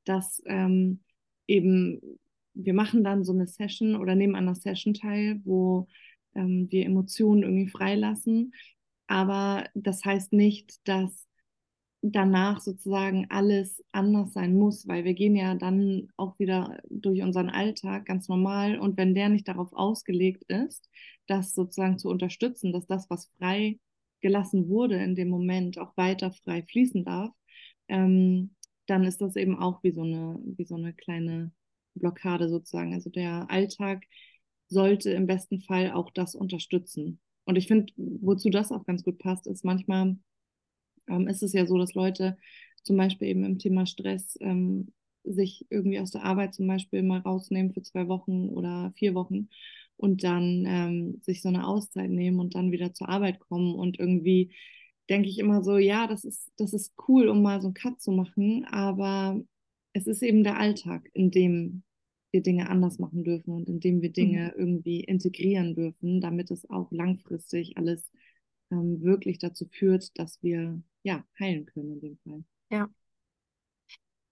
dass 0.04 0.42
ähm, 0.46 1.00
eben 1.46 2.00
wir 2.54 2.74
machen 2.74 3.04
dann 3.04 3.24
so 3.24 3.32
eine 3.32 3.46
Session 3.46 3.96
oder 3.96 4.14
nehmen 4.14 4.34
an 4.34 4.44
einer 4.44 4.54
Session 4.54 4.94
teil, 4.94 5.40
wo 5.44 5.88
ähm, 6.34 6.66
wir 6.70 6.84
Emotionen 6.86 7.42
irgendwie 7.42 7.68
freilassen. 7.68 8.52
Aber 9.06 9.64
das 9.74 10.04
heißt 10.04 10.32
nicht, 10.32 10.86
dass 10.88 11.26
danach 12.02 12.60
sozusagen 12.60 13.26
alles 13.30 13.82
anders 13.92 14.32
sein 14.32 14.54
muss, 14.54 14.88
weil 14.88 15.04
wir 15.04 15.14
gehen 15.14 15.36
ja 15.36 15.54
dann 15.54 16.08
auch 16.16 16.38
wieder 16.38 16.80
durch 16.88 17.22
unseren 17.22 17.50
Alltag 17.50 18.06
ganz 18.06 18.28
normal 18.28 18.78
und 18.78 18.96
wenn 18.96 19.14
der 19.14 19.28
nicht 19.28 19.48
darauf 19.48 19.72
ausgelegt 19.72 20.44
ist, 20.48 20.88
das 21.26 21.54
sozusagen 21.54 21.98
zu 21.98 22.08
unterstützen, 22.08 22.72
dass 22.72 22.86
das, 22.86 23.10
was 23.10 23.30
frei 23.38 23.78
gelassen 24.20 24.68
wurde 24.68 24.96
in 24.96 25.14
dem 25.14 25.28
Moment, 25.28 25.78
auch 25.78 25.96
weiter 25.96 26.32
frei 26.32 26.62
fließen 26.62 27.04
darf, 27.04 27.32
ähm, 27.88 28.54
dann 28.86 29.04
ist 29.04 29.20
das 29.20 29.36
eben 29.36 29.58
auch 29.58 29.82
wie 29.82 29.92
so 29.92 30.02
eine, 30.02 30.38
wie 30.44 30.64
so 30.64 30.76
eine 30.76 30.94
kleine 30.94 31.52
Blockade 31.94 32.48
sozusagen. 32.48 32.94
Also 32.94 33.10
der 33.10 33.46
Alltag 33.50 34.04
sollte 34.68 35.10
im 35.10 35.26
besten 35.26 35.60
Fall 35.60 35.92
auch 35.92 36.10
das 36.10 36.34
unterstützen. 36.34 37.20
Und 37.44 37.56
ich 37.56 37.66
finde, 37.66 37.92
wozu 37.96 38.50
das 38.50 38.72
auch 38.72 38.84
ganz 38.86 39.02
gut 39.04 39.18
passt, 39.18 39.46
ist 39.46 39.64
manchmal 39.64 40.16
ähm, 41.10 41.28
ist 41.28 41.42
es 41.42 41.52
ja 41.52 41.66
so, 41.66 41.76
dass 41.78 41.94
Leute 41.94 42.36
zum 42.82 42.96
Beispiel 42.96 43.28
eben 43.28 43.44
im 43.44 43.58
Thema 43.58 43.86
Stress 43.86 44.38
ähm, 44.40 44.92
sich 45.24 45.66
irgendwie 45.70 46.00
aus 46.00 46.10
der 46.10 46.24
Arbeit 46.24 46.54
zum 46.54 46.66
Beispiel 46.66 47.02
mal 47.02 47.20
rausnehmen 47.20 47.72
für 47.72 47.82
zwei 47.82 48.08
Wochen 48.08 48.48
oder 48.48 48.92
vier 48.96 49.14
Wochen 49.14 49.48
und 49.96 50.24
dann 50.24 50.64
ähm, 50.66 51.20
sich 51.22 51.42
so 51.42 51.48
eine 51.48 51.66
Auszeit 51.66 52.10
nehmen 52.10 52.40
und 52.40 52.54
dann 52.54 52.72
wieder 52.72 52.94
zur 52.94 53.08
Arbeit 53.08 53.38
kommen 53.38 53.74
und 53.74 53.98
irgendwie 53.98 54.52
denke 55.10 55.28
ich 55.28 55.38
immer 55.38 55.62
so, 55.62 55.76
ja, 55.76 56.06
das 56.06 56.24
ist, 56.24 56.50
das 56.56 56.72
ist 56.72 56.94
cool, 57.08 57.28
um 57.28 57.42
mal 57.42 57.60
so 57.60 57.66
einen 57.68 57.74
Cut 57.74 58.00
zu 58.00 58.12
machen, 58.12 58.64
aber 58.70 59.40
es 59.92 60.06
ist 60.06 60.22
eben 60.22 60.44
der 60.44 60.58
Alltag, 60.58 61.10
in 61.12 61.30
dem 61.30 61.82
wir 62.30 62.42
Dinge 62.42 62.70
anders 62.70 62.98
machen 62.98 63.24
dürfen 63.24 63.52
und 63.52 63.68
in 63.68 63.80
dem 63.80 64.02
wir 64.02 64.10
Dinge 64.12 64.52
mhm. 64.54 64.60
irgendwie 64.60 65.00
integrieren 65.00 65.74
dürfen, 65.74 66.20
damit 66.20 66.50
es 66.50 66.68
auch 66.70 66.90
langfristig 66.92 67.76
alles 67.76 68.10
ähm, 68.70 69.02
wirklich 69.02 69.38
dazu 69.38 69.66
führt, 69.70 70.18
dass 70.18 70.42
wir 70.42 70.80
ja 71.02 71.24
heilen 71.38 71.66
können 71.66 71.92
in 71.94 72.00
dem 72.00 72.18
Fall. 72.24 72.44
Ja. 72.70 72.88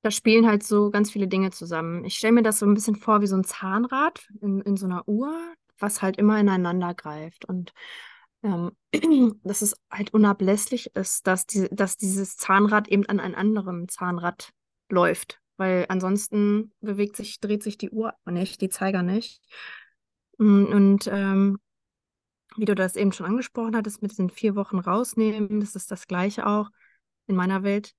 Da 0.02 0.11
spielen 0.11 0.47
halt 0.47 0.62
so 0.62 0.90
ganz 0.90 1.11
viele 1.11 1.26
Dinge 1.26 1.50
zusammen. 1.50 2.04
Ich 2.04 2.14
stelle 2.14 2.35
mir 2.35 2.42
das 2.42 2.61
so 2.61 2.66
ein 2.66 2.75
bisschen 2.75 2.97
vor 2.97 3.21
wie 3.21 3.26
so 3.26 3.37
ein 3.37 3.45
Zahnrad 3.45 4.26
in, 4.40 4.61
in 4.61 4.76
so 4.76 4.87
einer 4.87 5.07
Uhr, 5.09 5.35
was 5.78 6.02
halt 6.02 6.16
immer 6.16 6.38
ineinander 6.38 6.95
greift. 6.95 7.45
Und 7.45 7.73
ähm, 8.42 8.71
dass 9.42 9.62
es 9.62 9.75
halt 9.90 10.14
unablässig 10.14 10.95
ist, 10.95 11.26
dass, 11.26 11.47
die, 11.47 11.68
dass 11.73 11.97
dieses 11.97 12.37
Zahnrad 12.37 12.88
eben 12.88 13.07
an 13.07 13.18
einem 13.18 13.35
anderen 13.35 13.88
Zahnrad 13.88 14.50
läuft. 14.88 15.40
Weil 15.57 15.87
ansonsten 15.88 16.73
bewegt 16.80 17.16
sich, 17.16 17.40
dreht 17.40 17.64
sich 17.64 17.78
die 17.78 17.90
Uhr 17.90 18.14
nicht, 18.25 18.61
die 18.61 18.68
Zeiger 18.68 19.02
nicht. 19.02 19.42
Und 20.38 21.09
ähm, 21.11 21.59
wie 22.59 22.65
du 22.65 22.75
das 22.75 22.97
eben 22.97 23.12
schon 23.12 23.27
angesprochen 23.27 23.77
hattest, 23.77 24.03
mit 24.03 24.11
diesen 24.11 24.31
vier 24.31 24.57
Wochen 24.57 24.79
rausnehmen, 24.79 25.61
das 25.61 25.77
ist 25.77 25.91
das 25.91 26.07
Gleiche 26.07 26.47
auch 26.47 26.71
in 27.27 27.37
meiner 27.37 27.62
Welt. 27.62 27.93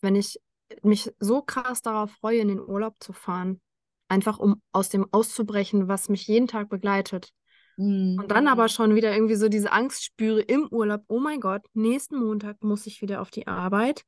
Wenn 0.00 0.14
ich 0.14 0.38
mich 0.82 1.12
so 1.18 1.42
krass 1.42 1.82
darauf 1.82 2.10
freue, 2.12 2.40
in 2.40 2.48
den 2.48 2.60
Urlaub 2.60 2.96
zu 3.00 3.12
fahren, 3.12 3.60
einfach 4.08 4.38
um 4.38 4.62
aus 4.72 4.88
dem 4.88 5.06
auszubrechen, 5.12 5.88
was 5.88 6.08
mich 6.08 6.26
jeden 6.26 6.46
Tag 6.46 6.68
begleitet. 6.68 7.32
Mhm. 7.76 8.18
Und 8.20 8.30
dann 8.30 8.48
aber 8.48 8.68
schon 8.68 8.94
wieder 8.94 9.14
irgendwie 9.14 9.36
so 9.36 9.48
diese 9.48 9.72
Angst 9.72 10.04
spüre 10.04 10.40
im 10.40 10.68
Urlaub, 10.68 11.02
oh 11.08 11.20
mein 11.20 11.40
Gott, 11.40 11.62
nächsten 11.74 12.18
Montag 12.18 12.62
muss 12.62 12.86
ich 12.86 13.00
wieder 13.00 13.20
auf 13.20 13.30
die 13.30 13.46
Arbeit 13.46 14.04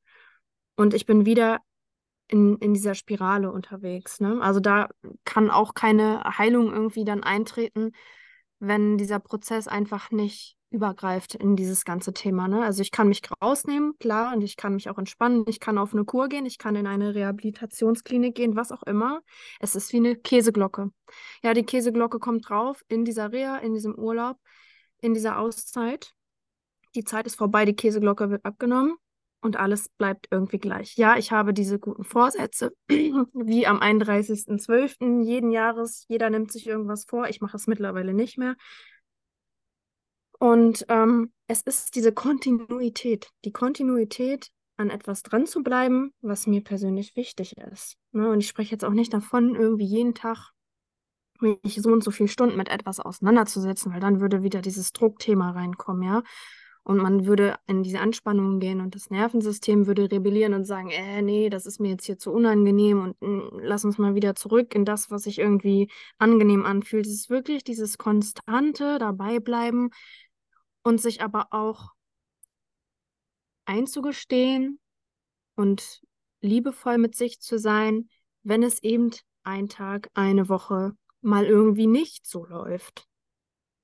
und 0.77 0.95
ich 0.95 1.07
bin 1.07 1.25
wieder 1.25 1.61
in, 2.29 2.57
in 2.59 2.75
dieser 2.75 2.95
Spirale 2.95 3.51
unterwegs. 3.51 4.21
Ne? 4.21 4.41
Also 4.41 4.61
da 4.61 4.89
kann 5.25 5.51
auch 5.51 5.75
keine 5.75 6.23
Heilung 6.39 6.73
irgendwie 6.73 7.05
dann 7.05 7.23
eintreten, 7.23 7.93
wenn 8.61 8.99
dieser 8.99 9.19
Prozess 9.19 9.67
einfach 9.67 10.11
nicht 10.11 10.57
übergreift 10.71 11.35
in 11.35 11.57
dieses 11.57 11.85
ganze 11.85 12.13
Thema. 12.13 12.47
Ne? 12.47 12.63
Also 12.63 12.83
ich 12.83 12.93
kann 12.93 13.09
mich 13.09 13.23
rausnehmen, 13.43 13.99
klar, 13.99 14.35
und 14.35 14.43
ich 14.43 14.57
kann 14.57 14.75
mich 14.75 14.89
auch 14.89 14.99
entspannen. 14.99 15.45
Ich 15.49 15.59
kann 15.59 15.79
auf 15.79 15.93
eine 15.93 16.05
Kur 16.05 16.29
gehen, 16.29 16.47
ich 16.47 16.59
kann 16.59 16.77
in 16.77 16.87
eine 16.87 17.15
Rehabilitationsklinik 17.15 18.37
gehen, 18.37 18.55
was 18.55 18.71
auch 18.71 18.85
immer. 18.85 19.23
Es 19.59 19.75
ist 19.75 19.93
wie 19.93 19.97
eine 19.97 20.15
Käseglocke. 20.15 20.91
Ja, 21.43 21.55
die 21.55 21.65
Käseglocke 21.65 22.21
kommt 22.21 22.49
drauf 22.49 22.85
in 22.87 23.05
dieser 23.05 23.33
Reha, 23.33 23.57
in 23.59 23.75
diesem 23.75 23.97
Urlaub, 23.97 24.37
in 25.01 25.13
dieser 25.15 25.41
Auszeit. 25.41 26.15
Die 26.95 27.05
Zeit 27.05 27.27
ist 27.27 27.37
vorbei, 27.37 27.65
die 27.65 27.75
Käseglocke 27.75 28.31
wird 28.31 28.45
abgenommen 28.45 28.97
und 29.41 29.57
alles 29.57 29.89
bleibt 29.89 30.29
irgendwie 30.31 30.59
gleich. 30.59 30.97
Ja, 30.97 31.17
ich 31.17 31.33
habe 31.33 31.55
diese 31.55 31.79
guten 31.79 32.05
Vorsätze, 32.05 32.73
wie 32.89 33.67
am 33.67 33.81
31.12. 33.81 35.23
jeden 35.23 35.51
Jahres. 35.51 36.05
Jeder 36.09 36.31
nimmt 36.31 36.53
sich 36.53 36.67
irgendwas 36.67 37.05
vor. 37.05 37.29
Ich 37.29 37.41
mache 37.41 37.57
es 37.57 37.67
mittlerweile 37.67 38.15
nicht 38.15 38.39
mehr. 38.39 38.57
Und 40.39 40.87
ähm, 40.89 41.33
es 41.47 41.63
ist 41.63 41.95
diese 41.95 42.13
Kontinuität, 42.13 43.31
die 43.45 43.53
Kontinuität, 43.53 44.51
an 44.77 44.89
etwas 44.89 45.23
dran 45.23 45.47
zu 45.47 45.63
bleiben, 45.63 46.15
was 46.23 46.47
mir 46.47 46.63
persönlich 46.65 47.15
wichtig 47.15 47.59
ist. 47.59 47.99
Ne? 48.13 48.31
Und 48.31 48.41
ich 48.41 48.49
spreche 48.49 48.73
jetzt 48.73 48.85
auch 48.85 48.93
nicht 48.95 49.13
davon, 49.13 49.55
irgendwie 49.55 49.85
jeden 49.85 50.15
Tag 50.15 50.53
mich 51.39 51.81
so 51.83 51.91
und 51.91 52.03
so 52.03 52.11
viele 52.11 52.31
Stunden 52.31 52.57
mit 52.57 52.69
etwas 52.69 52.99
auseinanderzusetzen, 52.99 53.93
weil 53.93 54.01
dann 54.01 54.21
würde 54.21 54.43
wieder 54.43 54.63
dieses 54.63 54.93
Druckthema 54.93 55.51
reinkommen, 55.51 56.03
ja 56.03 56.23
und 56.91 56.99
man 56.99 57.25
würde 57.25 57.57
in 57.69 57.85
diese 57.85 58.01
Anspannung 58.01 58.59
gehen 58.59 58.81
und 58.81 58.97
das 58.97 59.11
Nervensystem 59.11 59.87
würde 59.87 60.11
rebellieren 60.11 60.55
und 60.55 60.65
sagen, 60.65 60.91
äh, 60.91 61.23
nee, 61.23 61.49
das 61.49 61.65
ist 61.65 61.79
mir 61.79 61.91
jetzt 61.91 62.05
hier 62.05 62.19
zu 62.19 62.33
unangenehm 62.33 63.01
und 63.01 63.23
mh, 63.23 63.51
hm, 63.51 63.61
lass 63.63 63.85
uns 63.85 63.97
mal 63.97 64.17
wieder 64.17 64.35
zurück 64.35 64.75
in 64.75 64.85
das, 64.85 65.09
was 65.09 65.23
sich 65.23 65.39
irgendwie 65.39 65.89
angenehm 66.19 66.67
anfühlt. 66.67 67.07
Es 67.07 67.13
ist 67.13 67.31
wirklich 67.31 67.63
dieses 67.63 67.97
konstante 67.97 68.99
dabei 68.99 69.39
bleiben 69.39 69.91
und 70.83 71.01
sich 71.01 71.23
aber 71.23 71.47
auch 71.53 71.93
einzugestehen 73.67 74.81
und 75.55 76.03
liebevoll 76.41 76.99
mit 76.99 77.15
sich 77.15 77.39
zu 77.41 77.61
sein, 77.61 78.09
wenn 78.43 78.65
es 78.65 78.83
eben 78.83 79.13
ein 79.45 79.69
Tag, 79.69 80.09
eine 80.15 80.49
Woche 80.49 80.95
mal 81.21 81.47
irgendwie 81.47 81.87
nicht 81.87 82.27
so 82.27 82.45
läuft 82.47 83.10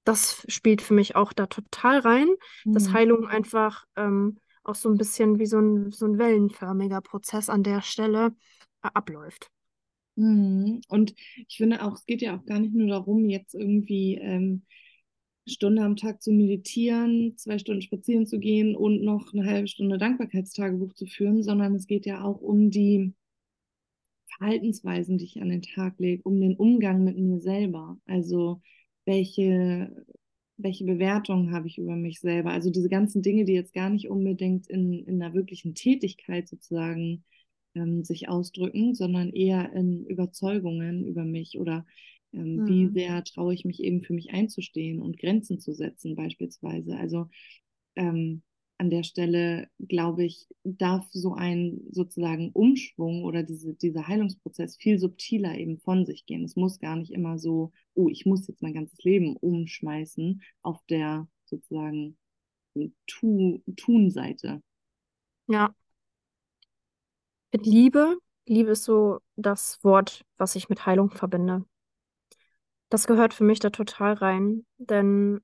das 0.07 0.45
spielt 0.49 0.83
für 0.83 0.95
mich 0.95 1.17
auch 1.17 1.33
da 1.33 1.47
total 1.47 1.99
rein, 1.99 2.29
mhm. 2.65 2.73
dass 2.73 2.93
Heilung 2.93 3.27
einfach 3.27 3.85
ähm, 3.97 4.39
auch 4.63 4.77
so 4.77 4.89
ein 4.89 4.97
bisschen 4.97 5.39
wie 5.39 5.47
so 5.47 5.59
ein, 5.59 5.91
so 5.91 6.07
ein 6.07 6.19
wellenförmiger 6.19 7.01
Prozess 7.01 7.49
an 7.51 7.63
der 7.63 7.83
Stelle 7.83 8.35
äh, 8.83 8.89
abläuft. 8.95 9.51
Mhm. 10.15 10.81
Und 10.89 11.15
ich 11.49 11.57
finde 11.57 11.83
auch, 11.83 11.95
es 11.95 12.07
geht 12.07 12.23
ja 12.23 12.37
auch 12.37 12.45
gar 12.47 12.61
nicht 12.61 12.75
nur 12.75 12.89
darum, 12.89 13.29
jetzt 13.29 13.55
irgendwie 13.55 14.15
ähm, 14.15 14.63
Stunde 15.45 15.83
am 15.83 15.97
Tag 15.97 16.23
zu 16.23 16.33
meditieren, 16.33 17.37
zwei 17.37 17.59
Stunden 17.59 17.83
spazieren 17.83 18.27
zu 18.27 18.39
gehen 18.39 18.77
und 18.77 19.03
noch 19.03 19.33
eine 19.33 19.45
halbe 19.45 19.69
Stunde 19.69 19.99
Dankbarkeitstagebuch 19.99 20.95
zu 20.95 21.07
führen, 21.07 21.43
sondern 21.43 21.75
es 21.75 21.87
geht 21.87 22.07
ja 22.07 22.23
auch 22.23 22.41
um 22.41 22.71
die 22.71 23.13
Verhaltensweisen, 24.39 25.19
die 25.19 25.25
ich 25.25 25.41
an 25.41 25.49
den 25.49 25.63
Tag 25.63 25.99
lege, 25.99 26.23
um 26.23 26.41
den 26.41 26.57
Umgang 26.57 27.03
mit 27.03 27.19
mir 27.19 27.41
selber. 27.41 27.99
Also 28.07 28.61
welche, 29.07 30.05
welche 30.59 30.85
Bewertungen 30.85 31.53
habe 31.53 31.69
ich 31.69 31.79
über 31.79 31.97
mich 31.97 32.21
selber? 32.21 32.51
Also 32.51 32.71
diese 32.71 32.89
ganzen 32.89 33.23
Dinge, 33.23 33.45
die 33.45 33.55
jetzt 33.55 33.73
gar 33.73 33.89
nicht 33.89 34.09
unbedingt 34.09 34.67
in, 34.67 35.05
in 35.05 35.23
einer 35.23 35.35
wirklichen 35.35 35.75
Tätigkeit 35.75 36.49
sozusagen 36.49 37.25
ähm, 37.75 38.05
sich 38.05 38.29
ausdrücken, 38.29 38.95
sondern 38.95 39.33
eher 39.33 39.73
in 39.73 40.05
Überzeugungen 40.07 41.07
über 41.07 41.25
mich 41.25 41.59
oder 41.59 41.87
ähm, 42.33 42.57
mhm. 42.57 42.69
wie 42.69 42.89
sehr 42.89 43.25
traue 43.25 43.55
ich 43.55 43.65
mich 43.65 43.83
eben 43.83 44.03
für 44.03 44.13
mich 44.13 44.31
einzustehen 44.31 45.01
und 45.01 45.19
Grenzen 45.19 45.61
zu 45.61 45.73
setzen 45.73 46.17
beispielsweise. 46.17 46.97
Also 46.97 47.29
ähm, 47.95 48.43
an 48.79 48.91
der 48.91 49.03
Stelle, 49.03 49.69
glaube 49.79 50.25
ich, 50.25 50.49
darf 50.65 51.07
so 51.13 51.35
ein 51.35 51.81
sozusagen 51.91 52.51
Umschwung 52.53 53.25
oder 53.25 53.43
diese, 53.43 53.75
dieser 53.75 54.07
Heilungsprozess 54.07 54.77
viel 54.77 54.99
subtiler 54.99 55.57
eben 55.57 55.79
von 55.79 56.05
sich 56.05 56.27
gehen. 56.27 56.45
Es 56.45 56.57
muss 56.57 56.79
gar 56.79 56.97
nicht 56.97 57.13
immer 57.13 57.39
so, 57.39 57.73
oh, 57.95 58.09
ich 58.09 58.27
muss 58.27 58.47
jetzt 58.49 58.63
mein 58.63 58.75
ganzes 58.75 59.03
Leben 59.03 59.37
umschmeißen 59.37 60.43
auf 60.63 60.85
der 60.91 61.27
sozusagen 61.47 62.19
Tun-Seite. 63.07 64.63
Ja, 65.49 65.75
mit 67.57 67.65
Liebe. 67.65 68.19
Liebe 68.47 68.73
ist 68.73 68.85
so 68.85 69.21
das 69.37 69.83
Wort, 69.83 70.27
was 70.37 70.57
ich 70.57 70.69
mit 70.69 70.85
Heilung 70.85 71.11
verbinde. 71.11 71.65
Das 72.91 73.07
gehört 73.07 73.33
für 73.33 73.45
mich 73.45 73.61
da 73.61 73.71
total 73.71 74.13
rein, 74.13 74.67
denn 74.77 75.41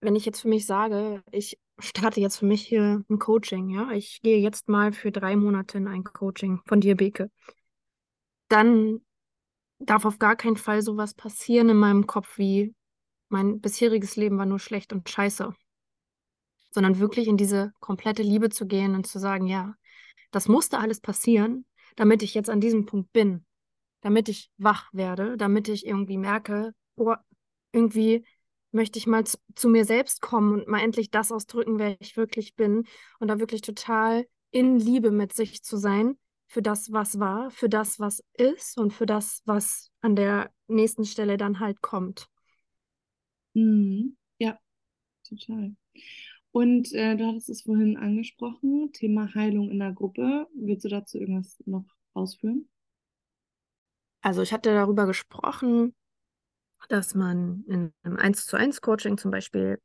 wenn 0.00 0.16
ich 0.16 0.24
jetzt 0.24 0.40
für 0.40 0.48
mich 0.48 0.66
sage, 0.66 1.22
ich 1.30 1.58
starte 1.78 2.20
jetzt 2.20 2.38
für 2.38 2.46
mich 2.46 2.66
hier 2.66 3.04
ein 3.08 3.18
Coaching, 3.18 3.70
ja, 3.70 3.90
ich 3.92 4.20
gehe 4.22 4.38
jetzt 4.38 4.68
mal 4.68 4.92
für 4.92 5.12
drei 5.12 5.36
Monate 5.36 5.78
in 5.78 5.88
ein 5.88 6.04
Coaching 6.04 6.60
von 6.66 6.80
dir, 6.80 6.96
Beke, 6.96 7.30
dann 8.48 9.00
darf 9.78 10.04
auf 10.04 10.18
gar 10.18 10.36
keinen 10.36 10.56
Fall 10.56 10.82
sowas 10.82 11.14
passieren 11.14 11.68
in 11.68 11.76
meinem 11.76 12.06
Kopf 12.06 12.38
wie 12.38 12.74
mein 13.28 13.60
bisheriges 13.60 14.16
Leben 14.16 14.38
war 14.38 14.46
nur 14.46 14.58
schlecht 14.58 14.92
und 14.92 15.08
scheiße, 15.08 15.54
sondern 16.70 16.98
wirklich 16.98 17.28
in 17.28 17.36
diese 17.36 17.72
komplette 17.80 18.22
Liebe 18.22 18.48
zu 18.48 18.66
gehen 18.66 18.94
und 18.94 19.06
zu 19.06 19.18
sagen, 19.18 19.46
ja, 19.46 19.74
das 20.30 20.48
musste 20.48 20.78
alles 20.78 21.00
passieren, 21.00 21.66
damit 21.96 22.22
ich 22.22 22.34
jetzt 22.34 22.50
an 22.50 22.60
diesem 22.60 22.86
Punkt 22.86 23.12
bin, 23.12 23.44
damit 24.00 24.28
ich 24.28 24.50
wach 24.56 24.88
werde, 24.92 25.36
damit 25.36 25.68
ich 25.68 25.86
irgendwie 25.86 26.18
merke, 26.18 26.72
oh, 26.96 27.14
irgendwie 27.72 28.24
möchte 28.70 28.98
ich 28.98 29.06
mal 29.06 29.24
zu, 29.24 29.68
mir 29.68 29.84
selbst 29.84 30.20
kommen 30.20 30.52
und 30.52 30.68
mal 30.68 30.80
endlich 30.80 31.10
das 31.10 31.32
ausdrücken, 31.32 31.78
wer 31.78 32.00
ich 32.00 32.16
wirklich 32.16 32.54
bin 32.54 32.84
und 33.18 33.28
da 33.28 33.38
wirklich 33.38 33.62
total 33.62 34.26
in 34.50 34.78
Liebe 34.78 35.10
mit 35.10 35.32
sich 35.32 35.62
zu 35.62 35.76
sein 35.76 36.18
für 36.46 36.62
das, 36.62 36.92
was 36.92 37.18
war, 37.18 37.50
für 37.50 37.68
das, 37.68 38.00
was 38.00 38.24
ist 38.34 38.78
und 38.78 38.92
für 38.92 39.06
das, 39.06 39.42
was 39.44 39.90
an 40.00 40.16
der 40.16 40.50
nächsten 40.66 41.04
Stelle 41.04 41.36
dann 41.36 41.60
halt 41.60 41.82
kommt. 41.82 42.28
Mhm. 43.54 44.16
Ja, 44.38 44.58
total. 45.28 45.74
Und 46.52 46.92
äh, 46.94 47.16
du 47.16 47.26
hattest 47.26 47.50
es 47.50 47.62
vorhin 47.62 47.96
angesprochen, 47.96 48.90
Thema 48.92 49.34
Heilung 49.34 49.70
in 49.70 49.78
der 49.78 49.92
Gruppe. 49.92 50.46
Willst 50.54 50.84
du 50.84 50.88
dazu 50.88 51.18
irgendwas 51.18 51.58
noch 51.66 51.84
ausführen? 52.14 52.68
Also 54.22 54.42
ich 54.42 54.52
hatte 54.52 54.72
darüber 54.74 55.06
gesprochen, 55.06 55.94
dass 56.88 57.14
man 57.14 57.64
in 57.66 57.92
einem 58.02 58.16
1 58.16 58.46
zu 58.46 58.56
1 58.56 58.80
Coaching 58.80 59.18
zum 59.18 59.30
Beispiel 59.30 59.80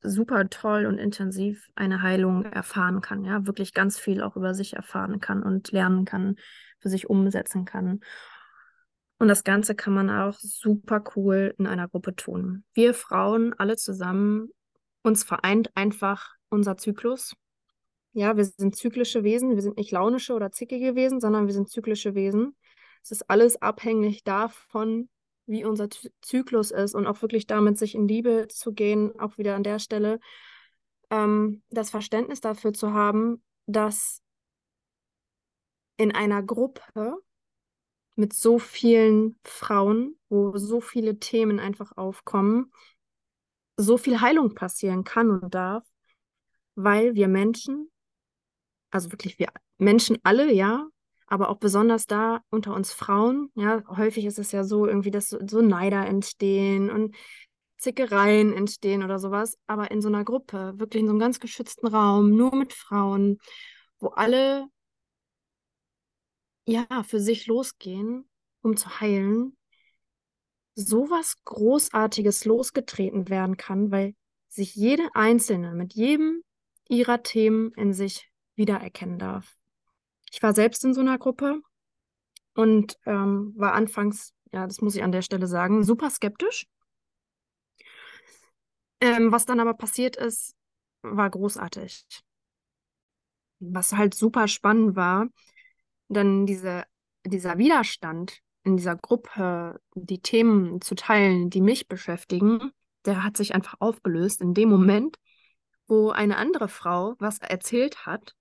super 0.00 0.48
toll 0.48 0.86
und 0.86 0.98
intensiv 0.98 1.68
eine 1.74 2.02
Heilung 2.02 2.44
erfahren 2.44 3.00
kann, 3.00 3.24
ja, 3.24 3.46
wirklich 3.46 3.72
ganz 3.72 3.98
viel 3.98 4.22
auch 4.22 4.36
über 4.36 4.54
sich 4.54 4.74
erfahren 4.74 5.20
kann 5.20 5.42
und 5.42 5.70
lernen 5.70 6.04
kann, 6.04 6.36
für 6.80 6.88
sich 6.88 7.08
umsetzen 7.08 7.64
kann. 7.64 8.00
Und 9.18 9.28
das 9.28 9.44
Ganze 9.44 9.76
kann 9.76 9.94
man 9.94 10.10
auch 10.10 10.38
super 10.40 11.04
cool 11.14 11.54
in 11.58 11.68
einer 11.68 11.88
Gruppe 11.88 12.16
tun. 12.16 12.64
Wir 12.74 12.92
Frauen 12.92 13.54
alle 13.56 13.76
zusammen 13.76 14.48
uns 15.02 15.24
vereint 15.24 15.70
einfach 15.74 16.34
unser 16.48 16.76
Zyklus. 16.76 17.34
Ja, 18.12 18.36
wir 18.36 18.44
sind 18.44 18.76
zyklische 18.76 19.24
Wesen, 19.24 19.54
wir 19.54 19.62
sind 19.62 19.76
nicht 19.76 19.90
launische 19.90 20.34
oder 20.34 20.50
zickige 20.50 20.94
Wesen, 20.94 21.20
sondern 21.20 21.46
wir 21.46 21.54
sind 21.54 21.70
zyklische 21.70 22.14
Wesen. 22.14 22.56
Es 23.02 23.10
ist 23.10 23.30
alles 23.30 23.60
abhängig 23.60 24.22
davon, 24.22 25.08
wie 25.52 25.64
unser 25.64 25.88
Zyklus 26.22 26.72
ist 26.72 26.94
und 26.94 27.06
auch 27.06 27.22
wirklich 27.22 27.46
damit 27.46 27.78
sich 27.78 27.94
in 27.94 28.08
Liebe 28.08 28.48
zu 28.48 28.72
gehen, 28.72 29.16
auch 29.20 29.38
wieder 29.38 29.54
an 29.54 29.62
der 29.62 29.78
Stelle, 29.78 30.18
ähm, 31.10 31.62
das 31.70 31.90
Verständnis 31.90 32.40
dafür 32.40 32.72
zu 32.72 32.92
haben, 32.92 33.42
dass 33.66 34.22
in 35.96 36.12
einer 36.12 36.42
Gruppe 36.42 36.82
mit 38.16 38.32
so 38.32 38.58
vielen 38.58 39.38
Frauen, 39.44 40.18
wo 40.28 40.56
so 40.56 40.80
viele 40.80 41.18
Themen 41.18 41.60
einfach 41.60 41.96
aufkommen, 41.96 42.72
so 43.76 43.96
viel 43.98 44.20
Heilung 44.20 44.54
passieren 44.54 45.04
kann 45.04 45.30
und 45.30 45.54
darf, 45.54 45.84
weil 46.74 47.14
wir 47.14 47.28
Menschen, 47.28 47.90
also 48.90 49.12
wirklich 49.12 49.38
wir 49.38 49.48
Menschen 49.78 50.18
alle, 50.22 50.52
ja, 50.52 50.86
aber 51.32 51.48
auch 51.48 51.56
besonders 51.56 52.04
da 52.04 52.42
unter 52.50 52.74
uns 52.74 52.92
Frauen, 52.92 53.50
ja, 53.54 53.82
häufig 53.88 54.26
ist 54.26 54.38
es 54.38 54.52
ja 54.52 54.64
so 54.64 54.86
irgendwie, 54.86 55.10
dass 55.10 55.30
so, 55.30 55.62
Neider 55.62 56.04
entstehen 56.06 56.90
und 56.90 57.16
Zickereien 57.78 58.52
entstehen 58.52 59.02
oder 59.02 59.18
sowas, 59.18 59.56
aber 59.66 59.90
in 59.90 60.02
so 60.02 60.08
einer 60.08 60.24
Gruppe, 60.24 60.74
wirklich 60.76 61.00
in 61.00 61.06
so 61.06 61.12
einem 61.12 61.20
ganz 61.20 61.40
geschützten 61.40 61.86
Raum, 61.86 62.36
nur 62.36 62.54
mit 62.54 62.74
Frauen, 62.74 63.38
wo 63.98 64.08
alle 64.08 64.66
ja 66.66 66.86
für 67.02 67.18
sich 67.18 67.46
losgehen, 67.46 68.28
um 68.60 68.76
zu 68.76 69.00
heilen, 69.00 69.56
sowas 70.74 71.36
Großartiges 71.46 72.44
losgetreten 72.44 73.30
werden 73.30 73.56
kann, 73.56 73.90
weil 73.90 74.14
sich 74.48 74.74
jede 74.74 75.08
Einzelne 75.14 75.72
mit 75.72 75.94
jedem 75.94 76.42
ihrer 76.90 77.22
Themen 77.22 77.72
in 77.72 77.94
sich 77.94 78.30
wiedererkennen 78.54 79.18
darf. 79.18 79.56
Ich 80.32 80.42
war 80.42 80.54
selbst 80.54 80.82
in 80.84 80.94
so 80.94 81.00
einer 81.02 81.18
Gruppe 81.18 81.60
und 82.54 82.98
ähm, 83.04 83.52
war 83.56 83.74
anfangs, 83.74 84.32
ja, 84.50 84.66
das 84.66 84.80
muss 84.80 84.96
ich 84.96 85.02
an 85.02 85.12
der 85.12 85.22
Stelle 85.22 85.46
sagen, 85.46 85.84
super 85.84 86.08
skeptisch. 86.08 86.66
Ähm, 89.00 89.30
was 89.30 89.44
dann 89.44 89.60
aber 89.60 89.74
passiert 89.74 90.16
ist, 90.16 90.54
war 91.02 91.28
großartig. 91.28 92.06
Was 93.60 93.92
halt 93.92 94.14
super 94.14 94.48
spannend 94.48 94.96
war, 94.96 95.28
dann 96.08 96.46
diese, 96.46 96.84
dieser 97.24 97.58
Widerstand, 97.58 98.40
in 98.64 98.76
dieser 98.76 98.96
Gruppe 98.96 99.80
die 99.94 100.20
Themen 100.20 100.80
zu 100.80 100.94
teilen, 100.94 101.50
die 101.50 101.60
mich 101.60 101.88
beschäftigen, 101.88 102.70
der 103.04 103.22
hat 103.22 103.36
sich 103.36 103.54
einfach 103.54 103.74
aufgelöst 103.80 104.40
in 104.40 104.54
dem 104.54 104.68
Moment, 104.70 105.18
wo 105.88 106.10
eine 106.10 106.36
andere 106.36 106.68
Frau 106.68 107.16
was 107.18 107.38
erzählt 107.38 108.06
hat, 108.06 108.34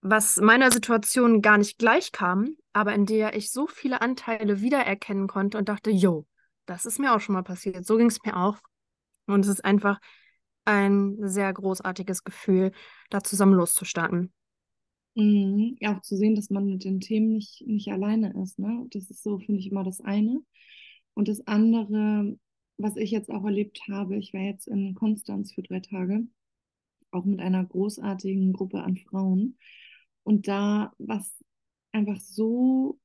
was 0.00 0.36
meiner 0.36 0.70
Situation 0.70 1.42
gar 1.42 1.58
nicht 1.58 1.78
gleich 1.78 2.12
kam, 2.12 2.56
aber 2.72 2.94
in 2.94 3.06
der 3.06 3.36
ich 3.36 3.50
so 3.50 3.66
viele 3.66 4.00
Anteile 4.00 4.60
wiedererkennen 4.60 5.26
konnte 5.26 5.58
und 5.58 5.68
dachte, 5.68 5.90
yo, 5.90 6.26
das 6.66 6.86
ist 6.86 6.98
mir 6.98 7.14
auch 7.14 7.20
schon 7.20 7.34
mal 7.34 7.42
passiert. 7.42 7.84
So 7.84 7.96
ging 7.96 8.08
es 8.08 8.22
mir 8.24 8.36
auch. 8.36 8.58
Und 9.26 9.40
es 9.40 9.48
ist 9.48 9.64
einfach 9.64 10.00
ein 10.64 11.16
sehr 11.20 11.52
großartiges 11.52 12.24
Gefühl, 12.24 12.72
da 13.10 13.22
zusammen 13.22 13.54
loszustarten. 13.54 14.32
Mhm. 15.14 15.76
Ja, 15.80 15.96
auch 15.96 16.02
zu 16.02 16.16
sehen, 16.16 16.36
dass 16.36 16.50
man 16.50 16.66
mit 16.66 16.84
den 16.84 17.00
Themen 17.00 17.32
nicht, 17.32 17.66
nicht 17.66 17.90
alleine 17.90 18.34
ist. 18.42 18.58
Ne? 18.58 18.86
Das 18.90 19.10
ist 19.10 19.22
so, 19.22 19.38
finde 19.38 19.60
ich, 19.60 19.70
immer 19.70 19.82
das 19.82 20.00
eine. 20.00 20.40
Und 21.14 21.26
das 21.28 21.44
andere, 21.46 22.38
was 22.76 22.96
ich 22.96 23.10
jetzt 23.10 23.30
auch 23.30 23.44
erlebt 23.44 23.80
habe, 23.88 24.16
ich 24.16 24.32
war 24.32 24.42
jetzt 24.42 24.68
in 24.68 24.94
Konstanz 24.94 25.52
für 25.52 25.62
drei 25.62 25.80
Tage, 25.80 26.26
auch 27.10 27.24
mit 27.24 27.40
einer 27.40 27.64
großartigen 27.64 28.52
Gruppe 28.52 28.82
an 28.82 28.96
Frauen. 28.96 29.58
Und 30.28 30.46
da, 30.46 30.92
was 30.98 31.42
einfach 31.90 32.20
so 32.20 32.98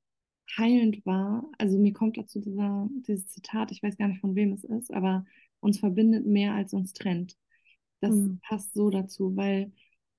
heilend 0.57 1.05
war, 1.05 1.49
also 1.57 1.79
mir 1.79 1.93
kommt 1.93 2.17
dazu 2.17 2.41
dieser, 2.41 2.89
dieses 3.07 3.29
Zitat, 3.29 3.71
ich 3.71 3.81
weiß 3.81 3.95
gar 3.95 4.09
nicht 4.09 4.19
von 4.19 4.35
wem 4.35 4.51
es 4.51 4.65
ist, 4.65 4.93
aber 4.93 5.25
uns 5.61 5.79
verbindet 5.79 6.25
mehr 6.25 6.53
als 6.53 6.73
uns 6.73 6.91
trennt. 6.91 7.37
Das 8.01 8.13
mhm. 8.13 8.39
passt 8.41 8.73
so 8.73 8.89
dazu, 8.89 9.37
weil 9.37 9.71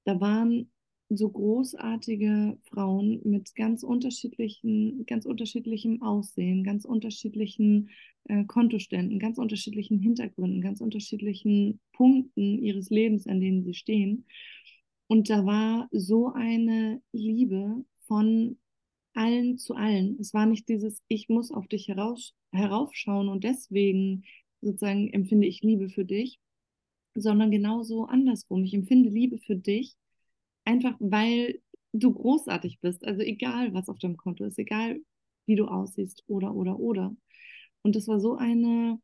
da 0.04 0.18
waren 0.18 0.70
so 1.10 1.28
großartige 1.28 2.56
Frauen 2.70 3.20
mit 3.22 3.54
ganz 3.54 3.82
unterschiedlichen, 3.82 5.04
ganz 5.04 5.26
unterschiedlichem 5.26 6.00
Aussehen, 6.00 6.64
ganz 6.64 6.86
unterschiedlichen 6.86 7.90
äh, 8.28 8.44
Kontoständen, 8.46 9.18
ganz 9.18 9.36
unterschiedlichen 9.36 9.98
Hintergründen, 9.98 10.62
ganz 10.62 10.80
unterschiedlichen 10.80 11.80
Punkten 11.92 12.58
ihres 12.62 12.88
Lebens, 12.88 13.26
an 13.26 13.42
denen 13.42 13.62
sie 13.62 13.74
stehen. 13.74 14.24
Und 15.06 15.30
da 15.30 15.44
war 15.44 15.88
so 15.92 16.32
eine 16.32 17.02
Liebe 17.12 17.84
von 18.06 18.58
allen 19.14 19.58
zu 19.58 19.74
allen. 19.74 20.18
Es 20.20 20.34
war 20.34 20.46
nicht 20.46 20.68
dieses, 20.68 21.02
ich 21.08 21.28
muss 21.28 21.50
auf 21.50 21.68
dich 21.68 21.88
heraus, 21.88 22.34
heraufschauen 22.52 23.28
und 23.28 23.44
deswegen 23.44 24.24
sozusagen 24.60 25.12
empfinde 25.12 25.46
ich 25.46 25.62
Liebe 25.62 25.88
für 25.88 26.04
dich, 26.04 26.40
sondern 27.14 27.50
genauso 27.50 28.06
andersrum. 28.06 28.64
Ich 28.64 28.74
empfinde 28.74 29.10
Liebe 29.10 29.38
für 29.38 29.56
dich, 29.56 29.94
einfach 30.64 30.96
weil 31.00 31.60
du 31.92 32.12
großartig 32.12 32.80
bist. 32.80 33.04
Also 33.04 33.22
egal, 33.22 33.72
was 33.74 33.88
auf 33.88 33.98
deinem 33.98 34.16
Konto 34.16 34.44
ist, 34.44 34.58
egal, 34.58 35.00
wie 35.46 35.56
du 35.56 35.66
aussiehst 35.66 36.24
oder, 36.26 36.54
oder, 36.54 36.78
oder. 36.80 37.14
Und 37.82 37.96
das 37.96 38.08
war 38.08 38.18
so 38.20 38.36
eine 38.36 39.00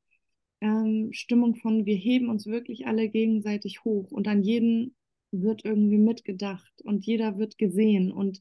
ähm, 0.61 1.11
Stimmung 1.13 1.57
von, 1.57 1.87
wir 1.87 1.97
heben 1.97 2.31
uns 2.31 2.47
wirklich 2.47 2.87
alle 2.87 3.09
gegenseitig 3.09 3.85
hoch 3.85 4.11
und 4.11 4.27
an 4.27 4.43
jeden 4.43 4.97
wird 5.33 5.65
irgendwie 5.65 5.99
mitgedacht 5.99 6.73
und 6.83 7.07
jeder 7.07 7.39
wird 7.39 7.59
gesehen 7.59 8.13
und 8.13 8.41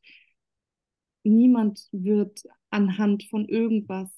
niemand 1.24 1.88
wird 1.92 2.44
anhand 2.70 3.24
von 3.26 3.48
irgendwas 3.48 4.10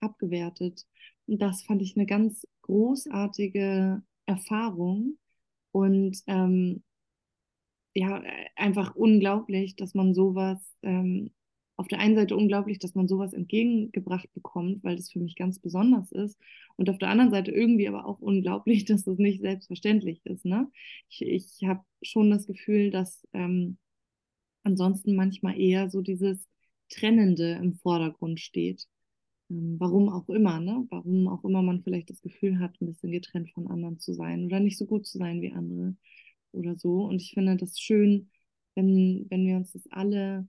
abgewertet. 0.00 0.86
Und 1.26 1.40
das 1.42 1.62
fand 1.62 1.82
ich 1.82 1.96
eine 1.96 2.06
ganz 2.06 2.46
großartige 2.62 4.02
Erfahrung 4.26 5.18
und 5.72 6.22
ähm, 6.26 6.82
ja, 7.94 8.22
einfach 8.56 8.94
unglaublich, 8.94 9.74
dass 9.76 9.94
man 9.94 10.14
sowas, 10.14 10.58
ähm, 10.82 11.30
auf 11.76 11.88
der 11.88 11.98
einen 12.00 12.16
Seite 12.16 12.36
unglaublich, 12.36 12.78
dass 12.78 12.94
man 12.94 13.06
sowas 13.06 13.34
entgegengebracht 13.34 14.32
bekommt, 14.32 14.82
weil 14.82 14.96
das 14.96 15.10
für 15.10 15.18
mich 15.18 15.36
ganz 15.36 15.58
besonders 15.58 16.10
ist. 16.10 16.38
Und 16.76 16.88
auf 16.88 16.98
der 16.98 17.10
anderen 17.10 17.30
Seite 17.30 17.50
irgendwie 17.50 17.88
aber 17.88 18.06
auch 18.06 18.18
unglaublich, 18.20 18.84
dass 18.86 19.04
das 19.04 19.18
nicht 19.18 19.40
selbstverständlich 19.40 20.24
ist. 20.24 20.44
Ne? 20.44 20.70
Ich, 21.10 21.22
ich 21.22 21.68
habe 21.68 21.84
schon 22.02 22.30
das 22.30 22.46
Gefühl, 22.46 22.90
dass 22.90 23.26
ähm, 23.34 23.78
ansonsten 24.62 25.14
manchmal 25.14 25.58
eher 25.60 25.90
so 25.90 26.02
dieses 26.02 26.48
Trennende 26.88 27.52
im 27.52 27.74
Vordergrund 27.74 28.40
steht. 28.40 28.86
Ähm, 29.50 29.76
warum 29.78 30.08
auch 30.08 30.28
immer, 30.28 30.60
ne? 30.60 30.86
Warum 30.90 31.28
auch 31.28 31.44
immer 31.44 31.62
man 31.62 31.82
vielleicht 31.82 32.10
das 32.10 32.22
Gefühl 32.22 32.58
hat, 32.58 32.80
ein 32.80 32.86
bisschen 32.86 33.12
getrennt 33.12 33.50
von 33.52 33.68
anderen 33.68 33.98
zu 33.98 34.14
sein 34.14 34.46
oder 34.46 34.60
nicht 34.60 34.78
so 34.78 34.86
gut 34.86 35.06
zu 35.06 35.18
sein 35.18 35.42
wie 35.42 35.52
andere 35.52 35.96
oder 36.52 36.76
so. 36.76 37.04
Und 37.04 37.20
ich 37.22 37.32
finde 37.34 37.56
das 37.56 37.78
schön, 37.80 38.30
wenn, 38.74 39.26
wenn 39.30 39.46
wir 39.46 39.56
uns 39.56 39.72
das 39.72 39.86
alle 39.90 40.48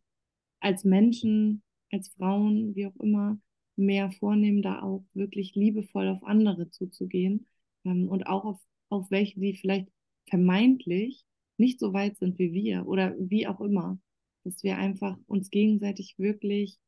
als 0.60 0.84
Menschen, 0.84 1.64
als 1.92 2.10
Frauen, 2.10 2.76
wie 2.76 2.88
auch 2.88 2.96
immer, 2.98 3.40
mehr 3.76 4.12
vornehmen, 4.12 4.62
da 4.62 4.82
auch 4.82 5.04
wirklich 5.14 5.56
liebevoll 5.56 6.08
auf 6.10 6.24
andere 6.24 6.70
zuzugehen 6.70 7.46
ähm, 7.86 8.10
und 8.10 8.28
auch 8.28 8.46
auf, 8.46 8.60
auf 8.90 9.12
welche, 9.12 9.40
die 9.40 9.56
vielleicht 9.56 9.88
vermeintlich 10.30 11.24
nicht 11.58 11.80
so 11.80 11.94
weit 11.94 12.18
sind 12.18 12.38
wie 12.40 12.54
wir 12.54 12.88
oder 12.88 13.16
wie 13.20 13.48
auch 13.48 13.62
immer, 13.62 14.00
dass 14.44 14.64
wir 14.64 14.78
einfach 14.78 15.18
uns 15.28 15.50
gegenseitig 15.50 16.16
wirklich 16.18 16.80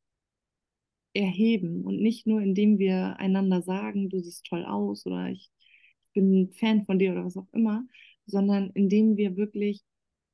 erheben 1.12 1.84
und 1.84 2.00
nicht 2.00 2.26
nur 2.26 2.40
indem 2.40 2.78
wir 2.78 3.16
einander 3.18 3.62
sagen, 3.62 4.08
du 4.08 4.20
siehst 4.20 4.46
toll 4.46 4.64
aus 4.64 5.06
oder 5.06 5.28
ich, 5.28 5.50
ich 6.06 6.12
bin 6.14 6.52
Fan 6.52 6.84
von 6.84 6.98
dir 6.98 7.12
oder 7.12 7.24
was 7.24 7.36
auch 7.36 7.48
immer, 7.52 7.84
sondern 8.26 8.70
indem 8.74 9.16
wir 9.16 9.36
wirklich 9.36 9.82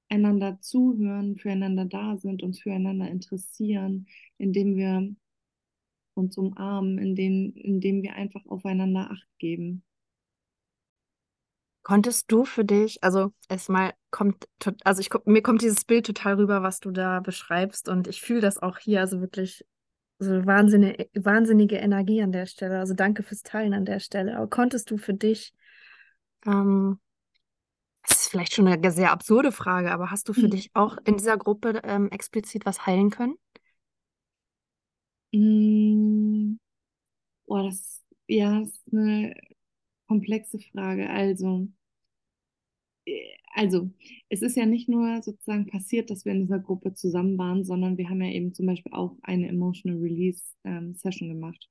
einander 0.08 0.58
zuhören, 0.60 1.36
füreinander 1.36 1.84
da 1.84 2.16
sind, 2.16 2.42
uns 2.42 2.60
füreinander 2.60 3.08
interessieren, 3.08 4.06
indem 4.38 4.76
wir 4.76 5.14
uns 6.14 6.36
umarmen, 6.38 6.98
indem, 6.98 7.52
indem 7.54 8.02
wir 8.02 8.14
einfach 8.14 8.44
aufeinander 8.46 9.10
Acht 9.10 9.28
geben. 9.38 9.82
Konntest 11.82 12.32
du 12.32 12.44
für 12.44 12.64
dich, 12.64 13.04
also 13.04 13.32
erstmal 13.48 13.92
kommt, 14.10 14.48
also 14.82 15.00
ich, 15.00 15.10
mir 15.24 15.42
kommt 15.42 15.62
dieses 15.62 15.84
Bild 15.84 16.06
total 16.06 16.34
rüber, 16.34 16.62
was 16.62 16.80
du 16.80 16.90
da 16.90 17.20
beschreibst 17.20 17.88
und 17.88 18.08
ich 18.08 18.22
fühle 18.22 18.40
das 18.40 18.58
auch 18.58 18.78
hier, 18.78 19.00
also 19.00 19.20
wirklich 19.20 19.64
so 20.18 20.46
wahnsinnige, 20.46 21.08
wahnsinnige 21.14 21.76
Energie 21.76 22.22
an 22.22 22.32
der 22.32 22.46
Stelle. 22.46 22.78
Also 22.80 22.94
danke 22.94 23.22
fürs 23.22 23.42
Teilen 23.42 23.74
an 23.74 23.84
der 23.84 24.00
Stelle. 24.00 24.36
Aber 24.36 24.48
konntest 24.48 24.90
du 24.90 24.96
für 24.96 25.14
dich, 25.14 25.52
ähm, 26.46 26.98
das 28.06 28.22
ist 28.22 28.28
vielleicht 28.28 28.54
schon 28.54 28.66
eine 28.68 28.90
sehr 28.90 29.10
absurde 29.10 29.52
Frage, 29.52 29.92
aber 29.92 30.10
hast 30.10 30.28
du 30.28 30.32
für 30.32 30.46
mhm. 30.46 30.50
dich 30.50 30.70
auch 30.74 30.98
in 31.04 31.16
dieser 31.16 31.36
Gruppe 31.36 31.80
ähm, 31.84 32.10
explizit 32.10 32.66
was 32.66 32.86
heilen 32.86 33.10
können? 33.10 33.36
Mm. 35.32 36.58
Oh, 37.46 37.62
das, 37.62 38.04
ja, 38.28 38.60
das 38.60 38.70
ist 38.70 38.92
eine 38.92 39.34
komplexe 40.08 40.58
Frage. 40.58 41.08
Also, 41.10 41.68
äh, 43.06 43.36
also, 43.54 43.90
es 44.28 44.42
ist 44.42 44.56
ja 44.56 44.66
nicht 44.66 44.88
nur 44.88 45.22
sozusagen 45.22 45.66
passiert, 45.66 46.10
dass 46.10 46.24
wir 46.24 46.32
in 46.32 46.42
dieser 46.42 46.58
Gruppe 46.58 46.94
zusammen 46.94 47.38
waren, 47.38 47.64
sondern 47.64 47.96
wir 47.98 48.08
haben 48.08 48.22
ja 48.22 48.30
eben 48.30 48.54
zum 48.54 48.66
Beispiel 48.66 48.92
auch 48.92 49.16
eine 49.22 49.48
Emotional 49.48 50.00
Release 50.00 50.42
ähm, 50.64 50.94
Session 50.94 51.28
gemacht. 51.28 51.68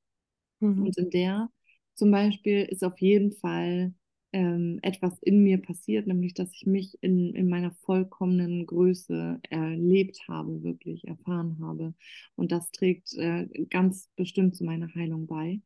Mhm. 0.60 0.84
Und 0.88 0.98
in 0.98 1.10
der 1.10 1.50
zum 1.96 2.12
Beispiel 2.12 2.64
ist 2.64 2.84
auf 2.84 3.00
jeden 3.00 3.32
Fall 3.34 3.94
ähm, 4.34 4.80
etwas 4.82 5.18
in 5.20 5.44
mir 5.44 5.62
passiert, 5.62 6.08
nämlich 6.08 6.34
dass 6.34 6.52
ich 6.54 6.66
mich 6.66 6.98
in, 7.02 7.34
in 7.34 7.48
meiner 7.48 7.72
vollkommenen 7.72 8.66
Größe 8.66 9.40
erlebt 9.50 10.20
habe, 10.28 10.64
wirklich 10.64 11.08
erfahren 11.08 11.58
habe. 11.62 11.94
Und 12.36 12.52
das 12.52 12.72
trägt 12.72 13.14
äh, 13.16 13.48
ganz 13.70 14.10
bestimmt 14.16 14.56
zu 14.56 14.66
meiner 14.66 14.94
Heilung 14.94 15.28
bei. 15.28 15.62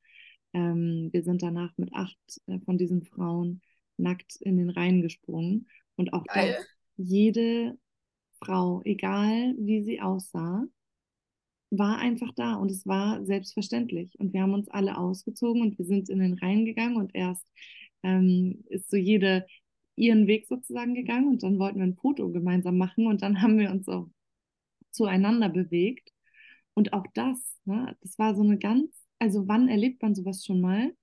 Ähm, 0.54 1.10
wir 1.12 1.24
sind 1.24 1.42
danach 1.42 1.78
mit 1.78 1.94
acht 1.94 2.18
äh, 2.48 2.60
von 2.60 2.78
diesen 2.78 3.04
Frauen 3.04 3.62
nackt 3.98 4.36
in 4.38 4.58
den 4.58 4.70
Rhein 4.70 5.02
gesprungen. 5.02 5.68
Und 5.96 6.14
auch 6.14 6.26
da 6.34 6.42
jede 6.98 7.78
Frau, 8.42 8.82
egal 8.86 9.56
wie 9.58 9.84
sie 9.84 10.02
aussah, 10.02 10.66
war 11.72 11.98
einfach 12.00 12.32
da 12.36 12.56
und 12.56 12.72
es 12.72 12.86
war 12.88 13.24
selbstverständlich. 13.26 14.18
Und 14.20 14.34
wir 14.34 14.42
haben 14.42 14.54
uns 14.54 14.70
alle 14.70 14.98
ausgezogen 14.98 15.62
und 15.62 15.78
wir 15.78 15.86
sind 15.86 16.10
in 16.10 16.20
den 16.20 16.34
Rhein 16.34 16.66
gegangen 16.66 16.98
und 16.98 17.14
erst 17.14 17.46
ähm, 18.04 18.64
ist 18.70 18.90
so 18.90 18.98
jede 18.98 19.46
ihren 20.00 20.28
Weg 20.28 20.48
sozusagen 20.48 20.94
gegangen 20.96 21.28
und 21.28 21.44
dann 21.44 21.60
wollten 21.60 21.80
wir 21.80 21.86
ein 21.86 21.96
Foto 21.96 22.32
gemeinsam 22.32 22.78
machen 22.78 23.08
und 23.08 23.22
dann 23.22 23.42
haben 23.42 23.60
wir 23.60 23.72
uns 23.72 23.88
auch 23.88 24.08
zueinander 24.92 25.50
bewegt. 25.50 26.12
Und 26.74 26.94
auch 26.94 27.06
das, 27.14 27.60
ne, 27.66 27.98
das 28.02 28.18
war 28.18 28.36
so 28.36 28.44
eine 28.44 28.58
ganz, 28.58 28.90
also 29.20 29.48
wann 29.48 29.68
erlebt 29.68 30.02
man 30.02 30.16
sowas 30.16 30.46
schon 30.46 30.62
mal, 30.62 30.94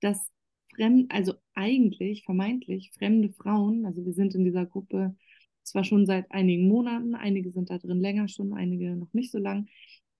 dass 0.00 0.30
fremd, 0.74 1.12
also 1.12 1.34
eigentlich 1.54 2.24
vermeintlich 2.24 2.92
fremde 2.92 3.30
Frauen, 3.30 3.84
also 3.86 4.04
wir 4.04 4.14
sind 4.14 4.34
in 4.34 4.44
dieser 4.44 4.66
Gruppe 4.66 5.14
zwar 5.62 5.84
schon 5.84 6.06
seit 6.06 6.30
einigen 6.30 6.68
Monaten, 6.68 7.14
einige 7.14 7.50
sind 7.52 7.70
da 7.70 7.78
drin 7.78 8.00
länger 8.00 8.28
schon, 8.28 8.54
einige 8.54 8.96
noch 8.96 9.12
nicht 9.12 9.32
so 9.32 9.38
lang, 9.38 9.68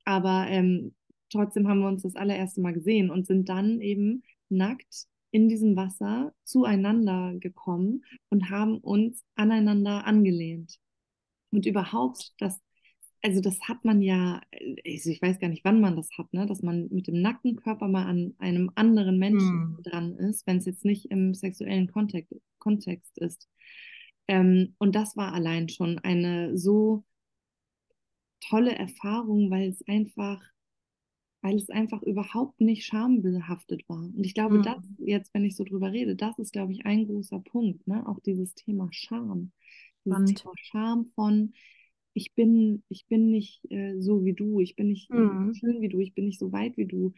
aber 0.04 0.46
ähm, 0.48 0.94
trotzdem 1.30 1.68
haben 1.68 1.80
wir 1.80 1.88
uns 1.88 2.02
das 2.02 2.16
allererste 2.16 2.60
Mal 2.60 2.72
gesehen 2.72 3.10
und 3.10 3.26
sind 3.26 3.48
dann 3.48 3.80
eben 3.80 4.22
nackt 4.48 5.06
in 5.36 5.50
diesem 5.50 5.76
Wasser 5.76 6.32
zueinander 6.44 7.34
gekommen 7.38 8.06
und 8.30 8.48
haben 8.48 8.78
uns 8.78 9.22
aneinander 9.34 10.06
angelehnt. 10.06 10.78
Und 11.50 11.66
überhaupt, 11.66 12.32
das, 12.38 12.58
also 13.20 13.42
das 13.42 13.60
hat 13.68 13.84
man 13.84 14.00
ja, 14.00 14.40
also 14.86 15.10
ich 15.10 15.20
weiß 15.20 15.38
gar 15.38 15.48
nicht, 15.48 15.62
wann 15.62 15.82
man 15.82 15.94
das 15.94 16.08
hat, 16.16 16.32
ne? 16.32 16.46
dass 16.46 16.62
man 16.62 16.88
mit 16.90 17.06
dem 17.06 17.20
nackten 17.20 17.56
Körper 17.56 17.86
mal 17.86 18.06
an 18.06 18.34
einem 18.38 18.70
anderen 18.76 19.18
Menschen 19.18 19.76
hm. 19.76 19.82
dran 19.82 20.16
ist, 20.16 20.46
wenn 20.46 20.56
es 20.56 20.64
jetzt 20.64 20.86
nicht 20.86 21.10
im 21.10 21.34
sexuellen 21.34 21.88
Kontext, 21.88 22.32
Kontext 22.58 23.18
ist. 23.18 23.46
Ähm, 24.28 24.74
und 24.78 24.94
das 24.94 25.18
war 25.18 25.34
allein 25.34 25.68
schon 25.68 25.98
eine 25.98 26.56
so 26.56 27.04
tolle 28.40 28.74
Erfahrung, 28.74 29.50
weil 29.50 29.68
es 29.68 29.86
einfach 29.86 30.42
weil 31.46 31.58
es 31.58 31.70
einfach 31.70 32.02
überhaupt 32.02 32.60
nicht 32.60 32.84
schambehaftet 32.84 33.88
war. 33.88 34.02
Und 34.02 34.26
ich 34.26 34.34
glaube, 34.34 34.58
mhm. 34.58 34.62
das 34.64 34.82
jetzt, 34.98 35.32
wenn 35.32 35.44
ich 35.44 35.54
so 35.54 35.62
drüber 35.62 35.92
rede, 35.92 36.16
das 36.16 36.36
ist, 36.40 36.52
glaube 36.52 36.72
ich, 36.72 36.84
ein 36.86 37.06
großer 37.06 37.38
Punkt, 37.38 37.86
ne? 37.86 38.04
Auch 38.08 38.18
dieses 38.18 38.56
Thema 38.56 38.88
Scham. 38.90 39.52
Dieses. 40.04 40.42
Thema 40.42 40.52
Scham 40.56 41.06
von, 41.14 41.52
ich 42.14 42.34
bin, 42.34 42.82
ich 42.88 43.06
bin 43.06 43.30
nicht 43.30 43.60
äh, 43.70 43.94
so 44.00 44.24
wie 44.24 44.32
du, 44.32 44.58
ich 44.58 44.74
bin 44.74 44.88
nicht 44.88 45.08
mhm. 45.08 45.52
so 45.52 45.54
schön 45.54 45.80
wie 45.80 45.88
du, 45.88 46.00
ich 46.00 46.14
bin 46.14 46.24
nicht 46.24 46.40
so 46.40 46.50
weit 46.50 46.76
wie 46.76 46.86
du, 46.86 47.14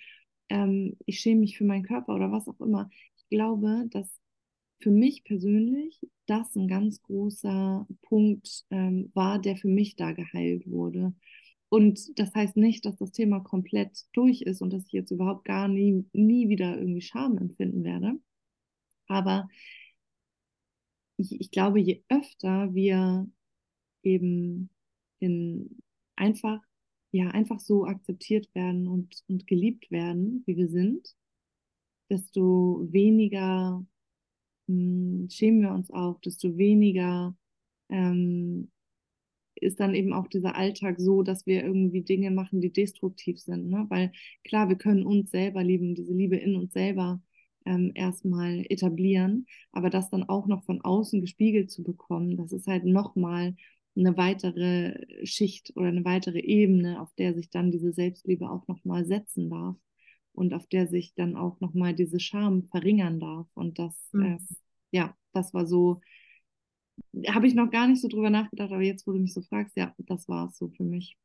ähm, 0.50 0.98
ich 1.06 1.20
schäme 1.20 1.40
mich 1.40 1.56
für 1.56 1.64
meinen 1.64 1.84
Körper 1.84 2.14
oder 2.14 2.30
was 2.30 2.48
auch 2.48 2.60
immer. 2.60 2.90
Ich 3.16 3.26
glaube, 3.30 3.86
dass 3.90 4.20
für 4.78 4.90
mich 4.90 5.24
persönlich 5.24 6.00
das 6.26 6.54
ein 6.54 6.68
ganz 6.68 7.00
großer 7.00 7.86
Punkt 8.02 8.66
ähm, 8.70 9.10
war, 9.14 9.38
der 9.38 9.56
für 9.56 9.68
mich 9.68 9.96
da 9.96 10.12
geheilt 10.12 10.68
wurde. 10.68 11.14
Und 11.70 12.18
das 12.18 12.34
heißt 12.34 12.56
nicht, 12.56 12.86
dass 12.86 12.96
das 12.96 13.12
Thema 13.12 13.40
komplett 13.40 14.06
durch 14.12 14.42
ist 14.42 14.62
und 14.62 14.72
dass 14.72 14.86
ich 14.86 14.92
jetzt 14.92 15.10
überhaupt 15.10 15.44
gar 15.44 15.68
nie, 15.68 16.04
nie 16.12 16.48
wieder 16.48 16.78
irgendwie 16.78 17.02
Scham 17.02 17.36
empfinden 17.36 17.84
werde. 17.84 18.18
Aber 19.06 19.48
ich, 21.18 21.40
ich 21.40 21.50
glaube, 21.50 21.80
je 21.80 22.02
öfter 22.08 22.74
wir 22.74 23.28
eben 24.02 24.70
in 25.18 25.82
einfach, 26.16 26.60
ja, 27.12 27.28
einfach 27.28 27.60
so 27.60 27.86
akzeptiert 27.86 28.54
werden 28.54 28.88
und, 28.88 29.22
und 29.28 29.46
geliebt 29.46 29.90
werden, 29.90 30.42
wie 30.46 30.56
wir 30.56 30.68
sind, 30.68 31.14
desto 32.10 32.86
weniger 32.90 33.84
mh, 34.66 34.74
hm, 35.22 35.30
schämen 35.30 35.62
wir 35.62 35.72
uns 35.72 35.90
auch, 35.90 36.20
desto 36.20 36.56
weniger 36.56 37.36
ähm, 37.90 38.70
ist 39.60 39.80
dann 39.80 39.94
eben 39.94 40.12
auch 40.12 40.28
dieser 40.28 40.56
Alltag 40.56 41.00
so, 41.00 41.22
dass 41.22 41.46
wir 41.46 41.64
irgendwie 41.64 42.02
Dinge 42.02 42.30
machen, 42.30 42.60
die 42.60 42.72
destruktiv 42.72 43.40
sind. 43.40 43.68
Ne? 43.68 43.86
Weil 43.88 44.12
klar, 44.44 44.68
wir 44.68 44.76
können 44.76 45.04
uns 45.04 45.30
selber 45.30 45.62
lieben, 45.62 45.94
diese 45.94 46.14
Liebe 46.14 46.36
in 46.36 46.56
uns 46.56 46.72
selber 46.72 47.20
ähm, 47.66 47.92
erstmal 47.94 48.64
etablieren, 48.68 49.46
aber 49.72 49.90
das 49.90 50.10
dann 50.10 50.24
auch 50.24 50.46
noch 50.46 50.64
von 50.64 50.80
außen 50.80 51.20
gespiegelt 51.20 51.70
zu 51.70 51.82
bekommen, 51.82 52.36
das 52.36 52.52
ist 52.52 52.66
halt 52.66 52.84
nochmal 52.84 53.54
eine 53.96 54.16
weitere 54.16 55.04
Schicht 55.24 55.72
oder 55.76 55.88
eine 55.88 56.04
weitere 56.04 56.40
Ebene, 56.40 57.00
auf 57.00 57.12
der 57.14 57.34
sich 57.34 57.50
dann 57.50 57.72
diese 57.72 57.92
Selbstliebe 57.92 58.48
auch 58.48 58.66
nochmal 58.68 59.04
setzen 59.04 59.50
darf 59.50 59.76
und 60.32 60.54
auf 60.54 60.66
der 60.68 60.86
sich 60.86 61.14
dann 61.14 61.36
auch 61.36 61.60
nochmal 61.60 61.94
diese 61.94 62.20
Scham 62.20 62.62
verringern 62.64 63.18
darf. 63.18 63.48
Und 63.54 63.78
das, 63.78 64.08
mhm. 64.12 64.22
äh, 64.22 64.38
ja, 64.92 65.16
das 65.32 65.52
war 65.52 65.66
so, 65.66 66.00
habe 67.28 67.46
ich 67.46 67.54
noch 67.54 67.70
gar 67.70 67.86
nicht 67.86 68.00
so 68.00 68.08
drüber 68.08 68.30
nachgedacht, 68.30 68.72
aber 68.72 68.82
jetzt, 68.82 69.06
wo 69.06 69.12
du 69.12 69.18
mich 69.18 69.34
so 69.34 69.42
fragst, 69.42 69.76
ja, 69.76 69.94
das 69.98 70.28
war 70.28 70.48
es 70.48 70.58
so 70.58 70.68
für 70.68 70.84
mich. 70.84 71.16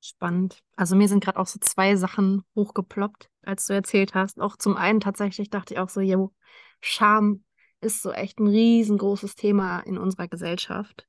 Spannend. 0.00 0.58
Also 0.76 0.96
mir 0.96 1.06
sind 1.06 1.22
gerade 1.22 1.38
auch 1.38 1.46
so 1.46 1.60
zwei 1.60 1.94
Sachen 1.94 2.42
hochgeploppt, 2.56 3.30
als 3.42 3.66
du 3.66 3.72
erzählt 3.72 4.14
hast. 4.14 4.40
Auch 4.40 4.56
zum 4.56 4.76
einen 4.76 4.98
tatsächlich 4.98 5.48
dachte 5.48 5.74
ich 5.74 5.80
auch 5.80 5.88
so, 5.88 6.00
jo, 6.00 6.32
Scham 6.80 7.44
ist 7.80 8.02
so 8.02 8.10
echt 8.10 8.40
ein 8.40 8.48
riesengroßes 8.48 9.36
Thema 9.36 9.80
in 9.80 9.98
unserer 9.98 10.26
Gesellschaft. 10.26 11.06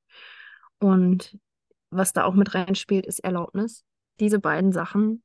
Und 0.79 1.39
was 1.89 2.13
da 2.13 2.23
auch 2.25 2.35
mit 2.35 2.53
reinspielt, 2.53 3.05
ist 3.05 3.19
Erlaubnis. 3.19 3.83
Diese 4.19 4.39
beiden 4.39 4.71
Sachen 4.71 5.23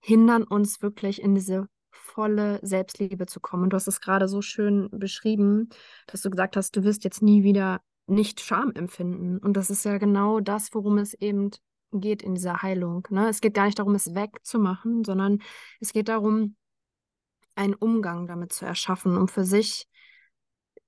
hindern 0.00 0.44
uns 0.44 0.80
wirklich 0.80 1.22
in 1.22 1.34
diese 1.34 1.68
volle 1.90 2.60
Selbstliebe 2.62 3.26
zu 3.26 3.40
kommen. 3.40 3.64
Und 3.64 3.70
du 3.70 3.76
hast 3.76 3.88
es 3.88 4.00
gerade 4.00 4.28
so 4.28 4.42
schön 4.42 4.88
beschrieben, 4.92 5.68
dass 6.06 6.22
du 6.22 6.30
gesagt 6.30 6.56
hast, 6.56 6.76
du 6.76 6.84
wirst 6.84 7.04
jetzt 7.04 7.22
nie 7.22 7.42
wieder 7.42 7.80
nicht 8.06 8.40
Scham 8.40 8.72
empfinden. 8.72 9.38
Und 9.38 9.56
das 9.56 9.70
ist 9.70 9.84
ja 9.84 9.98
genau 9.98 10.40
das, 10.40 10.74
worum 10.74 10.98
es 10.98 11.14
eben 11.14 11.50
geht 11.92 12.22
in 12.22 12.34
dieser 12.34 12.62
Heilung. 12.62 13.06
Ne? 13.10 13.28
Es 13.28 13.40
geht 13.40 13.54
gar 13.54 13.66
nicht 13.66 13.78
darum, 13.78 13.94
es 13.94 14.14
wegzumachen, 14.14 15.04
sondern 15.04 15.40
es 15.80 15.92
geht 15.92 16.08
darum, 16.08 16.56
einen 17.54 17.74
Umgang 17.74 18.26
damit 18.26 18.52
zu 18.52 18.64
erschaffen, 18.64 19.16
um 19.16 19.28
für 19.28 19.44
sich 19.44 19.86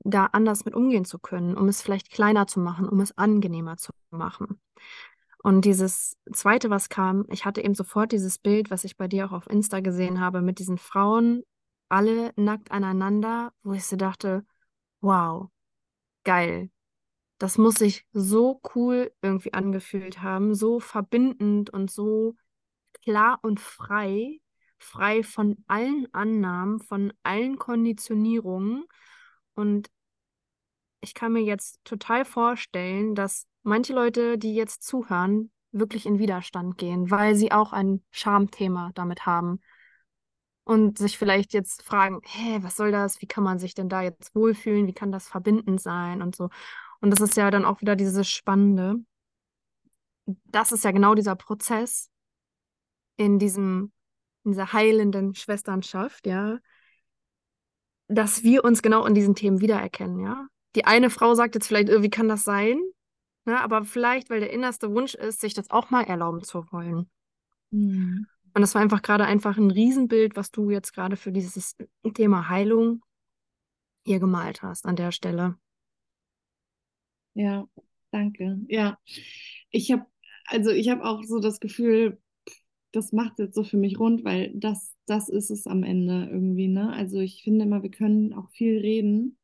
da 0.04 0.26
anders 0.26 0.64
mit 0.64 0.74
umgehen 0.74 1.04
zu 1.04 1.18
können, 1.18 1.56
um 1.56 1.68
es 1.68 1.82
vielleicht 1.82 2.10
kleiner 2.10 2.46
zu 2.46 2.60
machen, 2.60 2.88
um 2.88 3.00
es 3.00 3.16
angenehmer 3.16 3.76
zu 3.76 3.92
machen. 4.10 4.60
Und 5.42 5.64
dieses 5.64 6.16
zweite, 6.32 6.70
was 6.70 6.88
kam, 6.88 7.26
ich 7.28 7.44
hatte 7.44 7.62
eben 7.62 7.74
sofort 7.74 8.12
dieses 8.12 8.38
Bild, 8.38 8.70
was 8.70 8.84
ich 8.84 8.96
bei 8.96 9.08
dir 9.08 9.26
auch 9.26 9.32
auf 9.32 9.50
Insta 9.50 9.80
gesehen 9.80 10.20
habe, 10.20 10.40
mit 10.40 10.58
diesen 10.60 10.78
Frauen, 10.78 11.42
alle 11.88 12.32
nackt 12.36 12.70
aneinander, 12.70 13.52
wo 13.62 13.72
ich 13.72 13.84
so 13.84 13.96
dachte, 13.96 14.46
wow, 15.00 15.48
geil, 16.24 16.70
das 17.38 17.58
muss 17.58 17.74
sich 17.74 18.06
so 18.12 18.60
cool 18.74 19.12
irgendwie 19.20 19.52
angefühlt 19.52 20.22
haben, 20.22 20.54
so 20.54 20.78
verbindend 20.78 21.70
und 21.70 21.90
so 21.90 22.36
klar 23.04 23.40
und 23.42 23.58
frei, 23.58 24.40
frei 24.78 25.24
von 25.24 25.56
allen 25.66 26.06
Annahmen, 26.14 26.78
von 26.78 27.12
allen 27.24 27.58
Konditionierungen. 27.58 28.84
Und 29.54 29.90
ich 31.00 31.14
kann 31.14 31.32
mir 31.32 31.42
jetzt 31.42 31.80
total 31.84 32.24
vorstellen, 32.24 33.16
dass 33.16 33.46
manche 33.62 33.92
Leute, 33.92 34.38
die 34.38 34.54
jetzt 34.54 34.82
zuhören, 34.82 35.50
wirklich 35.72 36.06
in 36.06 36.18
Widerstand 36.18 36.76
gehen, 36.76 37.10
weil 37.10 37.34
sie 37.34 37.52
auch 37.52 37.72
ein 37.72 38.04
Schamthema 38.10 38.90
damit 38.94 39.26
haben 39.26 39.60
und 40.64 40.98
sich 40.98 41.18
vielleicht 41.18 41.52
jetzt 41.52 41.82
fragen, 41.82 42.20
hä, 42.24 42.58
was 42.62 42.76
soll 42.76 42.92
das? 42.92 43.20
Wie 43.20 43.26
kann 43.26 43.42
man 43.44 43.58
sich 43.58 43.74
denn 43.74 43.88
da 43.88 44.02
jetzt 44.02 44.34
wohlfühlen? 44.34 44.86
Wie 44.86 44.92
kann 44.92 45.10
das 45.10 45.28
verbindend 45.28 45.80
sein 45.80 46.22
und 46.22 46.36
so? 46.36 46.50
Und 47.00 47.10
das 47.10 47.20
ist 47.20 47.36
ja 47.36 47.50
dann 47.50 47.64
auch 47.64 47.80
wieder 47.80 47.96
dieses 47.96 48.28
Spannende. 48.28 48.96
Das 50.26 50.70
ist 50.70 50.84
ja 50.84 50.92
genau 50.92 51.14
dieser 51.14 51.34
Prozess 51.34 52.10
in 53.16 53.38
diesem, 53.38 53.92
in 54.44 54.52
dieser 54.52 54.72
heilenden 54.72 55.34
Schwesternschaft, 55.34 56.26
ja, 56.26 56.58
dass 58.08 58.42
wir 58.44 58.64
uns 58.64 58.82
genau 58.82 59.04
in 59.04 59.14
diesen 59.14 59.34
Themen 59.34 59.60
wiedererkennen, 59.60 60.20
ja. 60.20 60.46
Die 60.74 60.84
eine 60.84 61.10
Frau 61.10 61.34
sagt 61.34 61.54
jetzt 61.54 61.66
vielleicht, 61.66 61.88
wie 61.88 62.10
kann 62.10 62.28
das 62.28 62.44
sein? 62.44 62.80
Ja, 63.46 63.60
aber 63.60 63.84
vielleicht, 63.84 64.30
weil 64.30 64.40
der 64.40 64.52
innerste 64.52 64.92
Wunsch 64.94 65.14
ist, 65.14 65.40
sich 65.40 65.54
das 65.54 65.70
auch 65.70 65.90
mal 65.90 66.04
erlauben 66.04 66.42
zu 66.42 66.70
wollen. 66.72 67.10
Mhm. 67.70 68.26
Und 68.54 68.60
das 68.60 68.74
war 68.74 68.82
einfach 68.82 69.02
gerade 69.02 69.24
einfach 69.24 69.56
ein 69.56 69.70
Riesenbild, 69.70 70.36
was 70.36 70.50
du 70.50 70.70
jetzt 70.70 70.92
gerade 70.92 71.16
für 71.16 71.32
dieses 71.32 71.76
Thema 72.14 72.48
Heilung 72.48 73.02
hier 74.04 74.20
gemalt 74.20 74.62
hast 74.62 74.86
an 74.86 74.96
der 74.96 75.12
Stelle. 75.12 75.56
Ja, 77.34 77.66
danke. 78.10 78.58
Ja, 78.68 78.98
ich 79.70 79.90
habe 79.92 80.06
also 80.46 80.70
ich 80.70 80.88
habe 80.90 81.04
auch 81.04 81.22
so 81.24 81.38
das 81.40 81.60
Gefühl, 81.60 82.20
das 82.92 83.12
macht 83.12 83.38
jetzt 83.38 83.54
so 83.54 83.64
für 83.64 83.78
mich 83.78 83.98
rund, 83.98 84.24
weil 84.24 84.52
das 84.54 84.94
das 85.06 85.28
ist 85.28 85.50
es 85.50 85.66
am 85.66 85.82
Ende 85.82 86.28
irgendwie, 86.30 86.68
ne? 86.68 86.92
Also 86.92 87.20
ich 87.20 87.42
finde 87.42 87.64
immer, 87.64 87.82
wir 87.82 87.90
können 87.90 88.34
auch 88.34 88.50
viel 88.50 88.78
reden. 88.78 89.38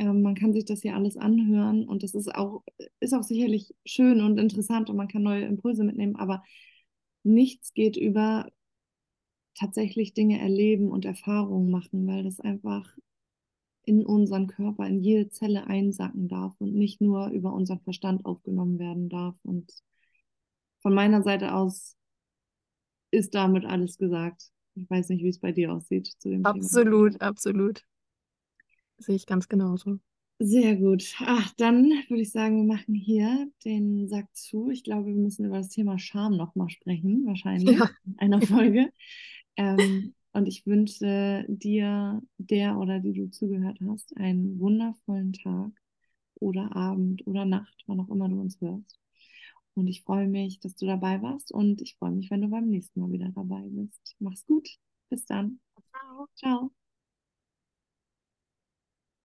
Ähm, 0.00 0.22
man 0.22 0.34
kann 0.34 0.54
sich 0.54 0.64
das 0.64 0.80
hier 0.80 0.96
alles 0.96 1.18
anhören 1.18 1.86
und 1.86 2.02
das 2.02 2.14
ist 2.14 2.34
auch 2.34 2.64
ist 3.00 3.12
auch 3.12 3.22
sicherlich 3.22 3.74
schön 3.84 4.22
und 4.22 4.38
interessant 4.38 4.88
und 4.88 4.96
man 4.96 5.08
kann 5.08 5.22
neue 5.22 5.44
Impulse 5.44 5.84
mitnehmen, 5.84 6.16
aber 6.16 6.42
nichts 7.22 7.74
geht 7.74 7.98
über 7.98 8.48
tatsächlich 9.54 10.14
Dinge 10.14 10.40
erleben 10.40 10.90
und 10.90 11.04
Erfahrungen 11.04 11.70
machen, 11.70 12.06
weil 12.06 12.24
das 12.24 12.40
einfach 12.40 12.96
in 13.84 14.06
unseren 14.06 14.46
Körper, 14.46 14.86
in 14.86 15.02
jede 15.02 15.28
Zelle 15.28 15.66
einsacken 15.66 16.28
darf 16.28 16.54
und 16.58 16.74
nicht 16.74 17.02
nur 17.02 17.28
über 17.28 17.52
unseren 17.52 17.80
Verstand 17.80 18.24
aufgenommen 18.24 18.78
werden 18.78 19.10
darf. 19.10 19.34
Und 19.42 19.70
von 20.80 20.94
meiner 20.94 21.22
Seite 21.22 21.54
aus 21.54 21.94
ist 23.10 23.34
damit 23.34 23.66
alles 23.66 23.98
gesagt. 23.98 24.50
Ich 24.76 24.88
weiß 24.88 25.10
nicht, 25.10 25.22
wie 25.22 25.28
es 25.28 25.40
bei 25.40 25.52
dir 25.52 25.74
aussieht 25.74 26.06
zu 26.18 26.30
dem 26.30 26.42
absolut, 26.44 27.12
Thema. 27.12 27.26
Absolut, 27.26 27.82
absolut. 27.82 27.89
Sehe 29.00 29.16
ich 29.16 29.26
ganz 29.26 29.48
genauso. 29.48 29.98
Sehr 30.38 30.76
gut. 30.76 31.14
Ach, 31.18 31.52
dann 31.58 31.90
würde 32.08 32.22
ich 32.22 32.32
sagen, 32.32 32.56
wir 32.56 32.74
machen 32.74 32.94
hier 32.94 33.50
den 33.64 34.08
Sack 34.08 34.26
zu. 34.32 34.70
Ich 34.70 34.84
glaube, 34.84 35.08
wir 35.08 35.14
müssen 35.14 35.44
über 35.44 35.58
das 35.58 35.68
Thema 35.68 35.98
Scham 35.98 36.36
nochmal 36.36 36.70
sprechen, 36.70 37.26
wahrscheinlich 37.26 37.78
ja. 37.78 37.90
in 38.06 38.18
einer 38.18 38.40
Folge. 38.46 38.90
ähm, 39.56 40.14
und 40.32 40.46
ich 40.46 40.64
wünsche 40.66 41.44
dir, 41.48 42.22
der 42.38 42.78
oder 42.78 43.00
die 43.00 43.12
du 43.12 43.28
zugehört 43.30 43.78
hast, 43.86 44.16
einen 44.16 44.58
wundervollen 44.60 45.32
Tag 45.32 45.72
oder 46.36 46.74
Abend 46.74 47.26
oder 47.26 47.44
Nacht, 47.44 47.82
wann 47.86 48.00
auch 48.00 48.08
immer 48.08 48.28
du 48.28 48.40
uns 48.40 48.60
hörst. 48.60 48.98
Und 49.74 49.88
ich 49.88 50.02
freue 50.02 50.28
mich, 50.28 50.60
dass 50.60 50.74
du 50.74 50.86
dabei 50.86 51.20
warst 51.20 51.52
und 51.52 51.82
ich 51.82 51.96
freue 51.96 52.12
mich, 52.12 52.30
wenn 52.30 52.42
du 52.42 52.48
beim 52.48 52.68
nächsten 52.68 53.00
Mal 53.00 53.12
wieder 53.12 53.30
dabei 53.34 53.68
bist. 53.70 54.16
Mach's 54.20 54.46
gut. 54.46 54.68
Bis 55.10 55.26
dann. 55.26 55.60
Ciao. 55.90 56.28
Ciao. 56.36 56.70